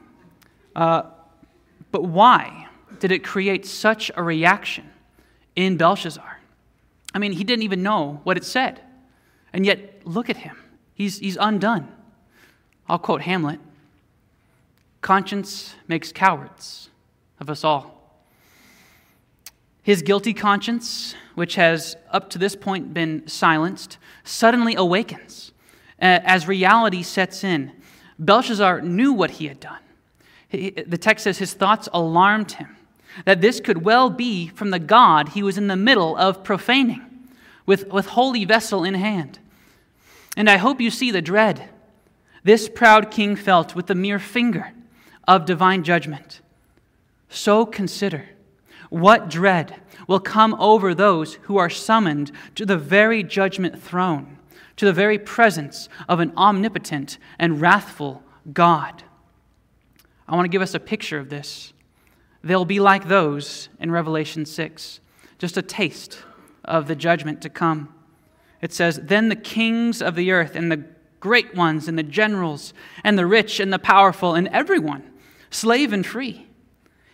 Uh, 0.75 1.03
but 1.91 2.03
why 2.03 2.62
did 2.99 3.11
it 3.11 3.23
create 3.23 3.65
such 3.65 4.11
a 4.15 4.23
reaction 4.23 4.89
in 5.55 5.77
Belshazzar. 5.77 6.39
I 7.13 7.19
mean, 7.19 7.33
he 7.33 7.43
didn't 7.43 7.63
even 7.63 7.83
know 7.83 8.21
what 8.23 8.37
it 8.37 8.43
said. 8.43 8.81
And 9.51 9.65
yet, 9.65 10.01
look 10.05 10.29
at 10.29 10.37
him. 10.37 10.57
He's, 10.95 11.19
he's 11.19 11.37
undone. 11.39 11.87
I'll 12.87 12.99
quote 12.99 13.21
Hamlet 13.21 13.59
Conscience 15.01 15.75
makes 15.87 16.11
cowards 16.11 16.89
of 17.39 17.49
us 17.49 17.63
all. 17.63 17.93
His 19.81 20.01
guilty 20.01 20.33
conscience, 20.33 21.13
which 21.35 21.55
has 21.55 21.97
up 22.09 22.29
to 22.29 22.37
this 22.37 22.55
point 22.55 22.93
been 22.93 23.27
silenced, 23.27 23.97
suddenly 24.23 24.75
awakens 24.75 25.51
as 25.99 26.47
reality 26.47 27.03
sets 27.03 27.43
in. 27.43 27.73
Belshazzar 28.17 28.81
knew 28.81 29.11
what 29.11 29.31
he 29.31 29.47
had 29.47 29.59
done. 29.59 29.79
The 30.51 30.97
text 30.97 31.25
says 31.25 31.37
his 31.37 31.53
thoughts 31.53 31.89
alarmed 31.91 32.53
him 32.53 32.77
that 33.25 33.41
this 33.41 33.59
could 33.59 33.83
well 33.83 34.09
be 34.09 34.47
from 34.49 34.69
the 34.69 34.79
God 34.79 35.29
he 35.29 35.43
was 35.43 35.57
in 35.57 35.67
the 35.67 35.75
middle 35.75 36.15
of 36.17 36.43
profaning 36.43 37.01
with, 37.65 37.87
with 37.89 38.07
holy 38.07 38.45
vessel 38.45 38.83
in 38.83 38.93
hand. 38.93 39.39
And 40.35 40.49
I 40.49 40.57
hope 40.57 40.81
you 40.81 40.89
see 40.89 41.11
the 41.11 41.21
dread 41.21 41.69
this 42.43 42.67
proud 42.67 43.09
king 43.09 43.35
felt 43.35 43.73
with 43.73 43.87
the 43.87 43.95
mere 43.95 44.19
finger 44.19 44.73
of 45.27 45.45
divine 45.45 45.83
judgment. 45.83 46.41
So 47.29 47.65
consider 47.65 48.25
what 48.89 49.29
dread 49.29 49.81
will 50.07 50.19
come 50.19 50.53
over 50.59 50.93
those 50.93 51.35
who 51.43 51.57
are 51.57 51.69
summoned 51.69 52.31
to 52.55 52.65
the 52.65 52.77
very 52.77 53.23
judgment 53.23 53.81
throne, 53.81 54.37
to 54.75 54.85
the 54.85 54.93
very 54.93 55.17
presence 55.17 55.87
of 56.09 56.19
an 56.19 56.33
omnipotent 56.35 57.17
and 57.39 57.61
wrathful 57.61 58.21
God. 58.51 59.03
I 60.27 60.35
want 60.35 60.45
to 60.45 60.49
give 60.49 60.61
us 60.61 60.73
a 60.73 60.79
picture 60.79 61.17
of 61.17 61.29
this. 61.29 61.73
They'll 62.43 62.65
be 62.65 62.79
like 62.79 63.07
those 63.07 63.69
in 63.79 63.89
Revelation 63.89 64.45
6, 64.45 64.99
just 65.37 65.57
a 65.57 65.61
taste 65.61 66.19
of 66.65 66.87
the 66.87 66.95
judgment 66.95 67.41
to 67.41 67.49
come. 67.49 67.93
It 68.61 68.73
says, 68.73 68.99
Then 69.01 69.29
the 69.29 69.35
kings 69.35 70.01
of 70.01 70.15
the 70.15 70.31
earth 70.31 70.55
and 70.55 70.71
the 70.71 70.83
great 71.21 71.55
ones 71.55 71.87
and 71.87 71.97
the 71.97 72.03
generals 72.03 72.73
and 73.03 73.17
the 73.17 73.25
rich 73.25 73.61
and 73.61 73.71
the 73.71 73.79
powerful 73.79 74.35
and 74.35 74.49
everyone, 74.49 75.09
slave 75.49 75.93
and 75.93 76.05
free, 76.05 76.47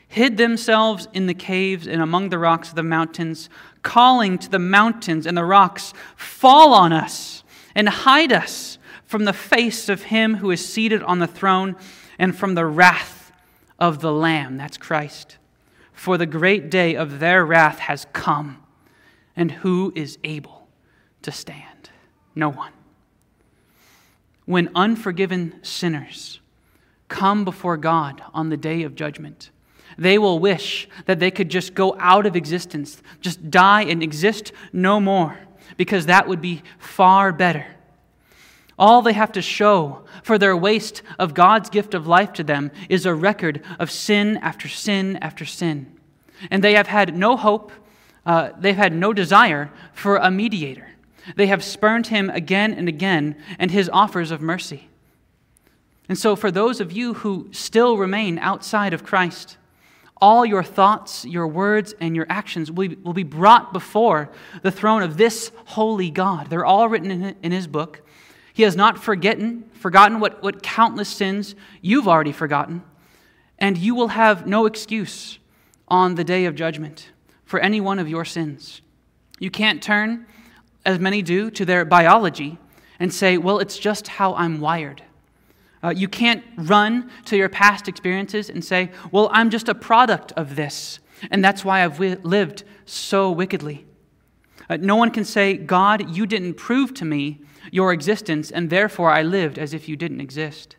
hid 0.07 0.37
themselves 0.37 1.07
in 1.13 1.27
the 1.27 1.35
caves 1.35 1.87
and 1.87 2.01
among 2.01 2.29
the 2.29 2.39
rocks 2.39 2.69
of 2.69 2.75
the 2.75 2.83
mountains, 2.83 3.49
calling 3.83 4.39
to 4.39 4.49
the 4.49 4.57
mountains 4.57 5.27
and 5.27 5.37
the 5.37 5.45
rocks, 5.45 5.93
Fall 6.15 6.73
on 6.73 6.91
us 6.91 7.43
and 7.75 7.87
hide 7.87 8.33
us 8.33 8.79
from 9.05 9.25
the 9.25 9.33
face 9.33 9.89
of 9.89 10.03
him 10.03 10.35
who 10.37 10.49
is 10.49 10.67
seated 10.67 11.03
on 11.03 11.19
the 11.19 11.27
throne 11.27 11.75
and 12.17 12.35
from 12.35 12.55
the 12.55 12.65
wrath 12.65 13.18
of 13.79 14.01
the 14.01 14.11
Lamb, 14.11 14.57
that's 14.57 14.77
Christ. 14.77 15.37
For 15.93 16.17
the 16.17 16.25
great 16.25 16.69
day 16.69 16.95
of 16.95 17.19
their 17.19 17.45
wrath 17.45 17.79
has 17.79 18.05
come, 18.13 18.63
and 19.35 19.51
who 19.51 19.91
is 19.95 20.17
able 20.23 20.67
to 21.21 21.31
stand? 21.31 21.89
No 22.35 22.49
one. 22.49 22.71
When 24.45 24.69
unforgiven 24.75 25.55
sinners 25.61 26.39
come 27.07 27.43
before 27.43 27.77
God 27.77 28.21
on 28.33 28.49
the 28.49 28.57
day 28.57 28.83
of 28.83 28.95
judgment, 28.95 29.51
they 29.97 30.17
will 30.17 30.39
wish 30.39 30.87
that 31.05 31.19
they 31.19 31.31
could 31.31 31.49
just 31.49 31.73
go 31.73 31.95
out 31.99 32.25
of 32.25 32.35
existence, 32.35 33.01
just 33.19 33.51
die 33.51 33.83
and 33.83 34.01
exist 34.01 34.51
no 34.71 34.99
more, 34.99 35.37
because 35.75 36.05
that 36.05 36.27
would 36.27 36.41
be 36.41 36.61
far 36.77 37.33
better. 37.33 37.65
All 38.79 39.01
they 39.01 39.13
have 39.13 39.33
to 39.33 39.41
show 39.41 40.03
for 40.23 40.37
their 40.37 40.55
waste 40.55 41.01
of 41.19 41.33
God's 41.33 41.69
gift 41.69 41.93
of 41.93 42.07
life 42.07 42.31
to 42.33 42.43
them 42.43 42.71
is 42.87 43.05
a 43.05 43.13
record 43.13 43.61
of 43.77 43.91
sin 43.91 44.37
after 44.37 44.69
sin 44.69 45.17
after 45.17 45.43
sin. 45.45 45.99
And 46.49 46.63
they 46.63 46.73
have 46.73 46.87
had 46.87 47.15
no 47.15 47.35
hope, 47.35 47.73
uh, 48.25 48.51
they've 48.57 48.75
had 48.75 48.95
no 48.95 49.11
desire 49.11 49.69
for 49.91 50.15
a 50.15 50.31
mediator. 50.31 50.87
They 51.35 51.47
have 51.47 51.61
spurned 51.61 52.07
him 52.07 52.29
again 52.29 52.73
and 52.73 52.87
again 52.87 53.35
and 53.59 53.69
his 53.69 53.89
offers 53.89 54.31
of 54.31 54.41
mercy. 54.41 54.87
And 56.07 56.17
so, 56.17 56.35
for 56.35 56.49
those 56.49 56.79
of 56.79 56.91
you 56.91 57.15
who 57.15 57.49
still 57.51 57.97
remain 57.97 58.39
outside 58.39 58.93
of 58.93 59.03
Christ, 59.03 59.57
all 60.21 60.45
your 60.45 60.63
thoughts, 60.63 61.25
your 61.25 61.47
words, 61.47 61.93
and 61.99 62.15
your 62.15 62.25
actions 62.29 62.71
will 62.71 63.13
be, 63.13 63.23
brought 63.23 63.71
before 63.73 64.31
the 64.63 64.71
throne 64.71 65.03
of 65.03 65.17
this 65.17 65.51
holy 65.65 66.09
God. 66.09 66.49
They're 66.49 66.65
all 66.65 66.89
written 66.89 67.35
in 67.41 67.51
his 67.51 67.67
book. 67.67 68.01
He 68.59 68.63
has 68.63 68.75
not 68.75 69.01
forgotten, 69.01 69.69
forgotten 69.71 70.19
what, 70.19 70.43
what 70.43 70.61
countless 70.61 71.07
sins 71.07 71.55
you've 71.81 72.09
already 72.09 72.33
forgotten, 72.33 72.83
and 73.57 73.77
you 73.77 73.95
will 73.95 74.09
have 74.09 74.45
no 74.45 74.65
excuse 74.65 75.39
on 75.87 76.15
the 76.15 76.25
day 76.25 76.43
of 76.43 76.55
judgment 76.55 77.07
for 77.45 77.61
any 77.61 77.79
one 77.79 77.99
of 77.99 78.09
your 78.09 78.25
sins. 78.25 78.81
You 79.39 79.49
can't 79.49 79.81
turn, 79.81 80.25
as 80.85 80.99
many 80.99 81.21
do, 81.21 81.49
to 81.51 81.63
their 81.63 81.85
biology 81.85 82.57
and 82.99 83.13
say, 83.13 83.37
well, 83.37 83.59
it's 83.59 83.79
just 83.79 84.09
how 84.09 84.35
I'm 84.35 84.59
wired. 84.59 85.03
Uh, 85.81 85.93
you 85.95 86.09
can't 86.09 86.43
run 86.57 87.09
to 87.27 87.37
your 87.37 87.47
past 87.47 87.87
experiences 87.87 88.49
and 88.49 88.65
say, 88.65 88.91
Well, 89.09 89.29
I'm 89.31 89.51
just 89.51 89.69
a 89.69 89.73
product 89.73 90.33
of 90.33 90.57
this, 90.57 90.99
and 91.31 91.41
that's 91.41 91.63
why 91.63 91.85
I've 91.85 91.97
lived 91.97 92.65
so 92.85 93.31
wickedly. 93.31 93.85
Uh, 94.69 94.77
no 94.77 94.95
one 94.95 95.11
can 95.11 95.25
say, 95.25 95.57
God, 95.57 96.15
you 96.15 96.25
didn't 96.25 96.53
prove 96.53 96.93
to 96.95 97.05
me 97.05 97.39
your 97.71 97.91
existence, 97.91 98.51
and 98.51 98.69
therefore 98.69 99.11
I 99.11 99.23
lived 99.23 99.57
as 99.57 99.73
if 99.73 99.89
you 99.89 99.95
didn't 99.95 100.21
exist. 100.21 100.75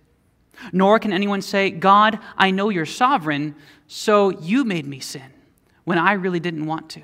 Nor 0.72 0.98
can 0.98 1.12
anyone 1.12 1.42
say, 1.42 1.70
God, 1.70 2.18
I 2.36 2.50
know 2.50 2.68
you're 2.68 2.86
sovereign, 2.86 3.54
so 3.86 4.30
you 4.30 4.64
made 4.64 4.86
me 4.86 5.00
sin 5.00 5.32
when 5.84 5.98
I 5.98 6.12
really 6.12 6.40
didn't 6.40 6.66
want 6.66 6.90
to. 6.90 7.02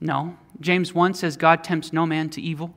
No. 0.00 0.36
James 0.60 0.94
1 0.94 1.14
says, 1.14 1.36
God 1.36 1.64
tempts 1.64 1.92
no 1.92 2.06
man 2.06 2.30
to 2.30 2.42
evil. 2.42 2.74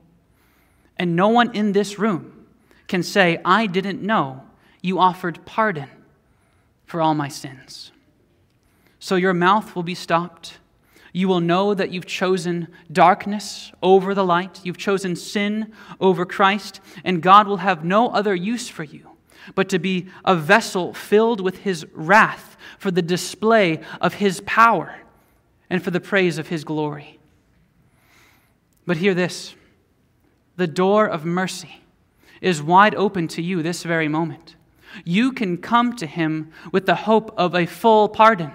And 0.96 1.14
no 1.14 1.28
one 1.28 1.54
in 1.54 1.72
this 1.72 1.98
room 1.98 2.46
can 2.88 3.02
say, 3.02 3.40
I 3.44 3.66
didn't 3.66 4.02
know 4.02 4.42
you 4.80 4.98
offered 4.98 5.44
pardon 5.44 5.88
for 6.84 7.00
all 7.00 7.14
my 7.14 7.28
sins. 7.28 7.92
So 8.98 9.16
your 9.16 9.34
mouth 9.34 9.74
will 9.74 9.82
be 9.82 9.94
stopped. 9.94 10.58
You 11.12 11.28
will 11.28 11.40
know 11.40 11.74
that 11.74 11.90
you've 11.90 12.06
chosen 12.06 12.68
darkness 12.90 13.70
over 13.82 14.14
the 14.14 14.24
light. 14.24 14.60
You've 14.64 14.78
chosen 14.78 15.14
sin 15.14 15.72
over 16.00 16.24
Christ, 16.24 16.80
and 17.04 17.22
God 17.22 17.46
will 17.46 17.58
have 17.58 17.84
no 17.84 18.08
other 18.08 18.34
use 18.34 18.68
for 18.68 18.84
you 18.84 19.08
but 19.54 19.68
to 19.68 19.78
be 19.78 20.06
a 20.24 20.36
vessel 20.36 20.94
filled 20.94 21.40
with 21.40 21.58
His 21.58 21.86
wrath 21.92 22.56
for 22.78 22.90
the 22.90 23.02
display 23.02 23.80
of 24.00 24.14
His 24.14 24.40
power 24.42 25.00
and 25.68 25.82
for 25.82 25.90
the 25.90 26.00
praise 26.00 26.38
of 26.38 26.48
His 26.48 26.64
glory. 26.64 27.18
But 28.86 28.98
hear 28.98 29.14
this 29.14 29.54
the 30.56 30.66
door 30.66 31.06
of 31.06 31.24
mercy 31.24 31.82
is 32.40 32.62
wide 32.62 32.94
open 32.94 33.28
to 33.28 33.42
you 33.42 33.62
this 33.62 33.82
very 33.82 34.08
moment. 34.08 34.56
You 35.04 35.32
can 35.32 35.56
come 35.56 35.96
to 35.96 36.06
him 36.06 36.52
with 36.70 36.84
the 36.84 36.94
hope 36.94 37.32
of 37.38 37.54
a 37.54 37.64
full 37.64 38.08
pardon. 38.08 38.52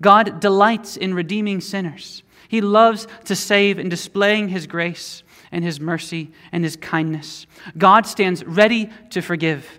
God 0.00 0.40
delights 0.40 0.96
in 0.96 1.14
redeeming 1.14 1.60
sinners. 1.60 2.22
He 2.48 2.60
loves 2.60 3.06
to 3.24 3.34
save 3.34 3.78
in 3.78 3.88
displaying 3.88 4.48
his 4.48 4.66
grace 4.66 5.22
and 5.50 5.64
his 5.64 5.80
mercy 5.80 6.30
and 6.52 6.64
his 6.64 6.76
kindness. 6.76 7.46
God 7.76 8.06
stands 8.06 8.44
ready 8.44 8.90
to 9.10 9.20
forgive. 9.20 9.78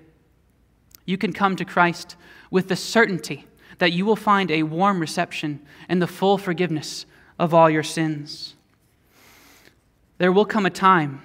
You 1.06 1.18
can 1.18 1.34
come 1.34 1.56
to 1.56 1.66
Christ 1.66 2.16
with 2.52 2.68
the 2.68 2.76
certainty 2.76 3.48
that 3.78 3.92
you 3.92 4.06
will 4.06 4.16
find 4.16 4.50
a 4.50 4.64
warm 4.64 5.00
reception 5.00 5.62
and 5.88 6.02
the 6.02 6.08
full 6.08 6.38
forgiveness 6.38 7.06
of 7.40 7.54
all 7.54 7.70
your 7.70 7.84
sins. 7.84 8.56
There 10.18 10.32
will 10.32 10.46
come 10.46 10.66
a 10.66 10.72
time 10.72 11.22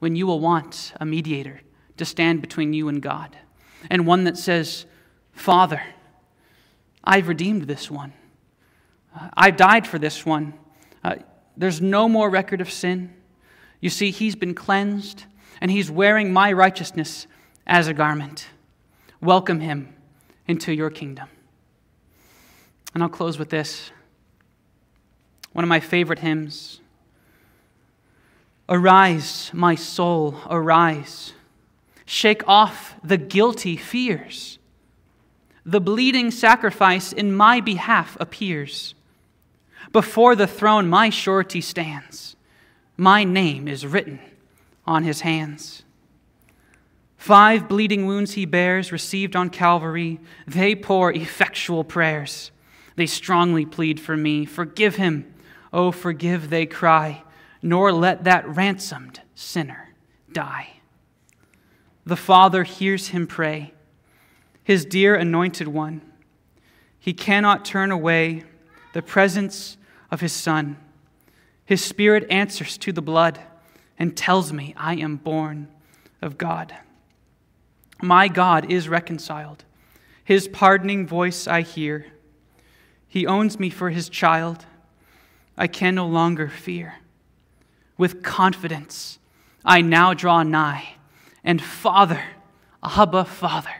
when 0.00 0.16
you 0.16 0.26
will 0.26 0.40
want 0.40 0.92
a 1.00 1.06
mediator 1.06 1.60
to 1.96 2.04
stand 2.04 2.40
between 2.40 2.72
you 2.72 2.88
and 2.88 3.00
God, 3.00 3.36
and 3.88 4.06
one 4.06 4.24
that 4.24 4.36
says, 4.36 4.84
Father, 5.32 5.80
I've 7.04 7.28
redeemed 7.28 7.62
this 7.62 7.90
one. 7.90 8.12
I've 9.34 9.56
died 9.56 9.86
for 9.86 9.98
this 9.98 10.26
one. 10.26 10.54
Uh, 11.02 11.16
there's 11.56 11.80
no 11.80 12.08
more 12.08 12.28
record 12.28 12.60
of 12.60 12.70
sin. 12.70 13.12
You 13.80 13.90
see, 13.90 14.10
he's 14.10 14.34
been 14.34 14.54
cleansed, 14.54 15.24
and 15.60 15.70
he's 15.70 15.90
wearing 15.90 16.32
my 16.32 16.52
righteousness 16.52 17.26
as 17.66 17.86
a 17.86 17.94
garment. 17.94 18.48
Welcome 19.20 19.60
him 19.60 19.94
into 20.46 20.72
your 20.72 20.90
kingdom. 20.90 21.28
And 22.92 23.02
I'll 23.02 23.08
close 23.08 23.38
with 23.38 23.50
this. 23.50 23.90
One 25.52 25.64
of 25.64 25.68
my 25.68 25.80
favorite 25.80 26.18
hymns 26.20 26.80
Arise, 28.68 29.50
my 29.52 29.74
soul, 29.74 30.36
arise. 30.48 31.34
Shake 32.06 32.46
off 32.48 32.94
the 33.04 33.18
guilty 33.18 33.76
fears. 33.76 34.58
The 35.66 35.80
bleeding 35.80 36.30
sacrifice 36.30 37.12
in 37.12 37.34
my 37.34 37.60
behalf 37.60 38.16
appears. 38.20 38.93
Before 39.94 40.36
the 40.36 40.46
throne, 40.46 40.86
my 40.88 41.08
surety 41.08 41.62
stands. 41.62 42.36
My 42.98 43.24
name 43.24 43.66
is 43.66 43.86
written 43.86 44.20
on 44.86 45.04
his 45.04 45.22
hands. 45.22 45.84
Five 47.16 47.66
bleeding 47.66 48.04
wounds 48.04 48.32
he 48.32 48.44
bears, 48.44 48.92
received 48.92 49.34
on 49.34 49.48
Calvary. 49.48 50.20
They 50.46 50.74
pour 50.74 51.10
effectual 51.10 51.82
prayers. 51.82 52.50
They 52.96 53.06
strongly 53.06 53.64
plead 53.64 53.98
for 53.98 54.18
me. 54.18 54.44
Forgive 54.44 54.96
him. 54.96 55.32
Oh, 55.72 55.90
forgive, 55.90 56.50
they 56.50 56.66
cry 56.66 57.24
nor 57.64 57.90
let 57.90 58.24
that 58.24 58.46
ransomed 58.46 59.22
sinner 59.34 59.94
die. 60.30 60.68
The 62.04 62.14
Father 62.14 62.62
hears 62.62 63.08
him 63.08 63.26
pray, 63.26 63.72
his 64.62 64.84
dear 64.84 65.14
anointed 65.14 65.66
one. 65.66 66.02
He 66.98 67.14
cannot 67.14 67.64
turn 67.64 67.90
away 67.90 68.44
the 68.92 69.00
presence 69.00 69.78
of 70.14 70.20
his 70.20 70.32
Son. 70.32 70.76
His 71.66 71.84
Spirit 71.84 72.24
answers 72.30 72.78
to 72.78 72.92
the 72.92 73.02
blood 73.02 73.40
and 73.98 74.16
tells 74.16 74.52
me 74.52 74.72
I 74.76 74.94
am 74.94 75.16
born 75.16 75.68
of 76.22 76.38
God. 76.38 76.74
My 78.00 78.28
God 78.28 78.70
is 78.70 78.88
reconciled. 78.88 79.64
His 80.24 80.46
pardoning 80.46 81.04
voice 81.06 81.48
I 81.48 81.62
hear. 81.62 82.06
He 83.08 83.26
owns 83.26 83.58
me 83.58 83.70
for 83.70 83.90
his 83.90 84.08
child. 84.08 84.64
I 85.58 85.66
can 85.66 85.96
no 85.96 86.06
longer 86.06 86.48
fear. 86.48 86.94
With 87.98 88.22
confidence, 88.22 89.18
I 89.64 89.80
now 89.80 90.14
draw 90.14 90.44
nigh, 90.44 90.94
and 91.42 91.60
Father, 91.60 92.22
Abba, 92.82 93.24
Father, 93.24 93.74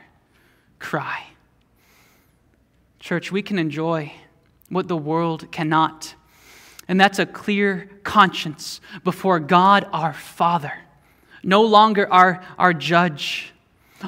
cry. 0.80 1.26
Church, 2.98 3.30
we 3.30 3.42
can 3.42 3.58
enjoy 3.58 4.12
what 4.68 4.88
the 4.88 4.96
world 4.96 5.52
cannot. 5.52 6.14
And 6.88 7.00
that's 7.00 7.18
a 7.18 7.26
clear 7.26 7.88
conscience 8.02 8.80
before 9.02 9.40
God 9.40 9.86
our 9.92 10.12
Father, 10.12 10.72
no 11.42 11.62
longer 11.62 12.10
our, 12.12 12.44
our 12.58 12.74
judge. 12.74 13.52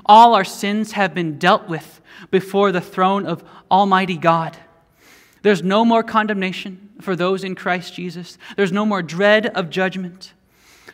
All 0.05 0.35
our 0.35 0.45
sins 0.45 0.93
have 0.93 1.15
been 1.15 1.39
dealt 1.39 1.69
with 1.69 2.01
before 2.31 2.73
the 2.73 2.81
throne 2.81 3.27
of 3.27 3.43
Almighty 3.71 4.17
God. 4.17 4.57
There's 5.43 5.63
no 5.63 5.85
more 5.85 6.03
condemnation 6.03 6.91
for 7.01 7.15
those 7.15 7.45
in 7.45 7.55
Christ 7.55 7.95
Jesus. 7.95 8.37
There's 8.57 8.73
no 8.73 8.85
more 8.85 9.03
dread 9.03 9.47
of 9.47 9.71
judgment. 9.71 10.35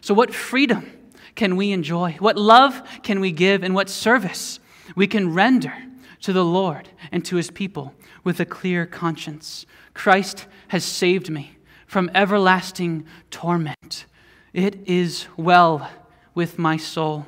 So, 0.00 0.14
what 0.14 0.34
freedom 0.34 0.90
can 1.34 1.56
we 1.56 1.72
enjoy? 1.72 2.16
What 2.18 2.36
love 2.36 2.82
can 3.02 3.20
we 3.20 3.32
give? 3.32 3.62
And 3.62 3.74
what 3.74 3.88
service 3.88 4.60
we 4.94 5.06
can 5.06 5.32
render 5.32 5.74
to 6.20 6.32
the 6.32 6.44
Lord 6.44 6.90
and 7.10 7.24
to 7.24 7.36
his 7.36 7.50
people 7.50 7.94
with 8.24 8.40
a 8.40 8.44
clear 8.44 8.84
conscience? 8.84 9.64
Christ 9.94 10.46
has 10.68 10.84
saved 10.84 11.30
me 11.30 11.56
from 11.92 12.10
everlasting 12.14 13.04
torment. 13.30 14.06
It 14.54 14.88
is 14.88 15.26
well 15.36 15.90
with 16.34 16.58
my 16.58 16.78
soul, 16.78 17.26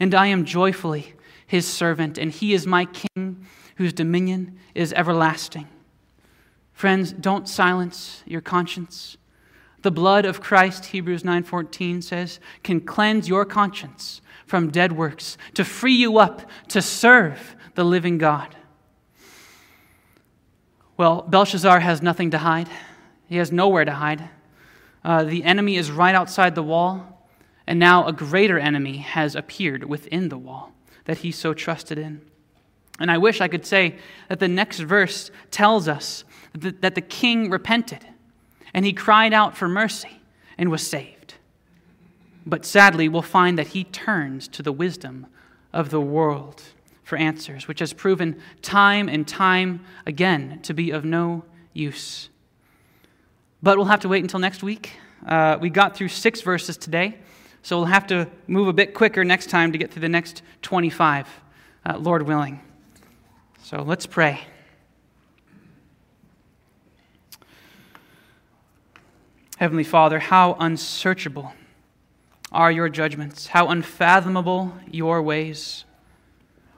and 0.00 0.16
I 0.16 0.26
am 0.26 0.44
joyfully 0.44 1.14
his 1.46 1.64
servant, 1.64 2.18
and 2.18 2.32
he 2.32 2.54
is 2.54 2.66
my 2.66 2.86
king 2.86 3.46
whose 3.76 3.92
dominion 3.92 4.58
is 4.74 4.92
everlasting. 4.94 5.68
Friends, 6.72 7.12
don't 7.12 7.48
silence 7.48 8.24
your 8.26 8.40
conscience. 8.40 9.16
The 9.82 9.92
blood 9.92 10.24
of 10.24 10.40
Christ, 10.40 10.86
Hebrews 10.86 11.22
9:14 11.22 12.02
says, 12.02 12.40
can 12.64 12.80
cleanse 12.80 13.28
your 13.28 13.44
conscience 13.44 14.20
from 14.44 14.72
dead 14.72 14.90
works 14.90 15.38
to 15.54 15.64
free 15.64 15.94
you 15.94 16.18
up 16.18 16.50
to 16.70 16.82
serve 16.82 17.54
the 17.76 17.84
living 17.84 18.18
God. 18.18 18.56
Well, 20.96 21.22
Belshazzar 21.22 21.78
has 21.78 22.02
nothing 22.02 22.32
to 22.32 22.38
hide. 22.38 22.68
He 23.28 23.36
has 23.36 23.52
nowhere 23.52 23.84
to 23.84 23.92
hide. 23.92 24.28
Uh, 25.04 25.24
the 25.24 25.44
enemy 25.44 25.76
is 25.76 25.90
right 25.90 26.14
outside 26.14 26.54
the 26.54 26.62
wall, 26.62 27.26
and 27.66 27.78
now 27.78 28.06
a 28.06 28.12
greater 28.12 28.58
enemy 28.58 28.98
has 28.98 29.34
appeared 29.34 29.84
within 29.84 30.28
the 30.28 30.38
wall 30.38 30.72
that 31.04 31.18
he 31.18 31.30
so 31.30 31.54
trusted 31.54 31.98
in. 31.98 32.20
And 32.98 33.10
I 33.10 33.18
wish 33.18 33.40
I 33.40 33.48
could 33.48 33.66
say 33.66 33.96
that 34.28 34.38
the 34.38 34.48
next 34.48 34.80
verse 34.80 35.30
tells 35.50 35.88
us 35.88 36.24
that, 36.52 36.80
that 36.82 36.94
the 36.94 37.00
king 37.00 37.50
repented 37.50 38.06
and 38.72 38.84
he 38.84 38.92
cried 38.92 39.32
out 39.32 39.56
for 39.56 39.68
mercy 39.68 40.20
and 40.56 40.70
was 40.70 40.86
saved. 40.86 41.34
But 42.46 42.64
sadly, 42.64 43.08
we'll 43.08 43.22
find 43.22 43.58
that 43.58 43.68
he 43.68 43.84
turns 43.84 44.48
to 44.48 44.62
the 44.62 44.72
wisdom 44.72 45.26
of 45.72 45.90
the 45.90 46.00
world 46.00 46.62
for 47.02 47.16
answers, 47.16 47.66
which 47.66 47.80
has 47.80 47.92
proven 47.92 48.40
time 48.62 49.08
and 49.08 49.26
time 49.26 49.84
again 50.06 50.60
to 50.62 50.74
be 50.74 50.90
of 50.90 51.04
no 51.04 51.44
use. 51.72 52.28
But 53.64 53.78
we'll 53.78 53.86
have 53.86 54.00
to 54.00 54.10
wait 54.10 54.22
until 54.22 54.40
next 54.40 54.62
week. 54.62 54.92
Uh, 55.26 55.56
we 55.58 55.70
got 55.70 55.96
through 55.96 56.08
six 56.08 56.42
verses 56.42 56.76
today, 56.76 57.16
so 57.62 57.78
we'll 57.78 57.86
have 57.86 58.06
to 58.08 58.28
move 58.46 58.68
a 58.68 58.74
bit 58.74 58.92
quicker 58.92 59.24
next 59.24 59.48
time 59.48 59.72
to 59.72 59.78
get 59.78 59.90
through 59.90 60.02
the 60.02 60.08
next 60.10 60.42
25, 60.60 61.26
uh, 61.86 61.96
Lord 61.96 62.24
willing. 62.24 62.60
So 63.62 63.80
let's 63.80 64.04
pray. 64.04 64.40
Heavenly 69.56 69.82
Father, 69.82 70.18
how 70.18 70.58
unsearchable 70.60 71.54
are 72.52 72.70
your 72.70 72.90
judgments, 72.90 73.46
how 73.46 73.68
unfathomable 73.68 74.74
your 74.90 75.22
ways. 75.22 75.86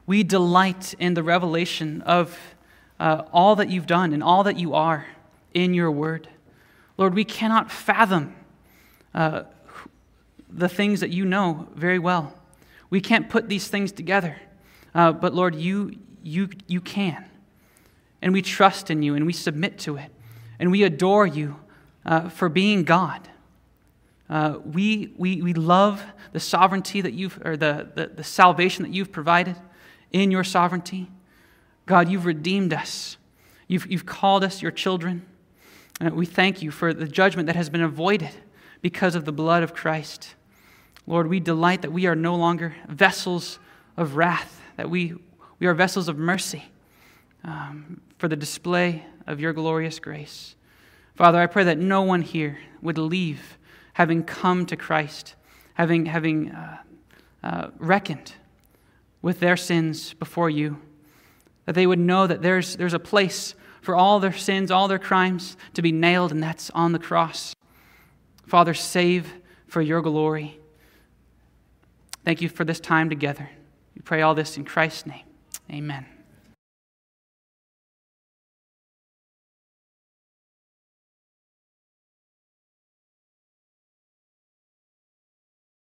We 0.06 0.22
delight 0.22 0.94
in 1.00 1.14
the 1.14 1.24
revelation 1.24 2.02
of 2.02 2.38
uh, 3.00 3.24
all 3.32 3.56
that 3.56 3.70
you've 3.70 3.88
done 3.88 4.12
and 4.12 4.22
all 4.22 4.44
that 4.44 4.56
you 4.56 4.72
are 4.72 5.06
in 5.52 5.74
your 5.74 5.90
word. 5.90 6.28
Lord, 6.98 7.14
we 7.14 7.24
cannot 7.24 7.70
fathom 7.70 8.34
uh, 9.14 9.42
the 10.48 10.68
things 10.68 11.00
that 11.00 11.10
you 11.10 11.24
know 11.24 11.68
very 11.74 11.98
well. 11.98 12.34
We 12.88 13.00
can't 13.00 13.28
put 13.28 13.48
these 13.48 13.68
things 13.68 13.92
together. 13.92 14.36
Uh, 14.94 15.12
but 15.12 15.34
Lord, 15.34 15.54
you, 15.54 15.98
you, 16.22 16.48
you 16.66 16.80
can. 16.80 17.24
And 18.22 18.32
we 18.32 18.42
trust 18.42 18.90
in 18.90 19.02
you 19.02 19.14
and 19.14 19.26
we 19.26 19.32
submit 19.32 19.78
to 19.80 19.96
it. 19.96 20.10
And 20.58 20.70
we 20.70 20.84
adore 20.84 21.26
you 21.26 21.60
uh, 22.04 22.28
for 22.28 22.48
being 22.48 22.84
God. 22.84 23.28
Uh, 24.28 24.58
we, 24.64 25.12
we, 25.16 25.42
we 25.42 25.52
love 25.52 26.02
the 26.32 26.40
sovereignty 26.40 27.00
that 27.00 27.12
you've, 27.12 27.38
or 27.44 27.56
the, 27.56 27.88
the, 27.94 28.06
the 28.08 28.24
salvation 28.24 28.82
that 28.84 28.92
you've 28.92 29.12
provided 29.12 29.56
in 30.12 30.30
your 30.30 30.44
sovereignty. 30.44 31.08
God, 31.84 32.08
you've 32.08 32.24
redeemed 32.24 32.72
us. 32.72 33.16
You've, 33.68 33.86
you've 33.86 34.06
called 34.06 34.42
us 34.42 34.62
your 34.62 34.72
children. 34.72 35.26
And 36.00 36.14
we 36.14 36.26
thank 36.26 36.62
you 36.62 36.70
for 36.70 36.92
the 36.92 37.08
judgment 37.08 37.46
that 37.46 37.56
has 37.56 37.70
been 37.70 37.82
avoided 37.82 38.30
because 38.82 39.14
of 39.14 39.24
the 39.24 39.32
blood 39.32 39.62
of 39.62 39.74
Christ. 39.74 40.34
Lord, 41.06 41.28
we 41.28 41.40
delight 41.40 41.82
that 41.82 41.92
we 41.92 42.06
are 42.06 42.16
no 42.16 42.34
longer 42.36 42.74
vessels 42.88 43.58
of 43.96 44.16
wrath, 44.16 44.60
that 44.76 44.90
we, 44.90 45.14
we 45.58 45.66
are 45.66 45.74
vessels 45.74 46.08
of 46.08 46.18
mercy 46.18 46.64
um, 47.44 48.00
for 48.18 48.28
the 48.28 48.36
display 48.36 49.04
of 49.26 49.40
your 49.40 49.52
glorious 49.52 49.98
grace. 49.98 50.54
Father, 51.14 51.40
I 51.40 51.46
pray 51.46 51.64
that 51.64 51.78
no 51.78 52.02
one 52.02 52.20
here 52.22 52.58
would 52.82 52.98
leave 52.98 53.56
having 53.94 54.22
come 54.22 54.66
to 54.66 54.76
Christ, 54.76 55.34
having, 55.74 56.06
having 56.06 56.50
uh, 56.50 56.78
uh, 57.42 57.70
reckoned 57.78 58.34
with 59.22 59.40
their 59.40 59.56
sins 59.56 60.12
before 60.14 60.50
you, 60.50 60.78
that 61.64 61.74
they 61.74 61.86
would 61.86 61.98
know 61.98 62.26
that 62.26 62.42
there's, 62.42 62.76
there's 62.76 62.92
a 62.92 62.98
place 62.98 63.54
for 63.86 63.94
all 63.94 64.18
their 64.18 64.32
sins, 64.32 64.72
all 64.72 64.88
their 64.88 64.98
crimes 64.98 65.56
to 65.74 65.80
be 65.80 65.92
nailed, 65.92 66.32
and 66.32 66.42
that's 66.42 66.70
on 66.70 66.90
the 66.90 66.98
cross. 66.98 67.54
Father, 68.44 68.74
save 68.74 69.32
for 69.68 69.80
your 69.80 70.02
glory. 70.02 70.58
Thank 72.24 72.42
you 72.42 72.48
for 72.48 72.64
this 72.64 72.80
time 72.80 73.08
together. 73.08 73.48
We 73.94 74.02
pray 74.02 74.22
all 74.22 74.34
this 74.34 74.56
in 74.56 74.64
Christ's 74.64 75.06
name. 75.06 75.24
Amen. 75.70 76.15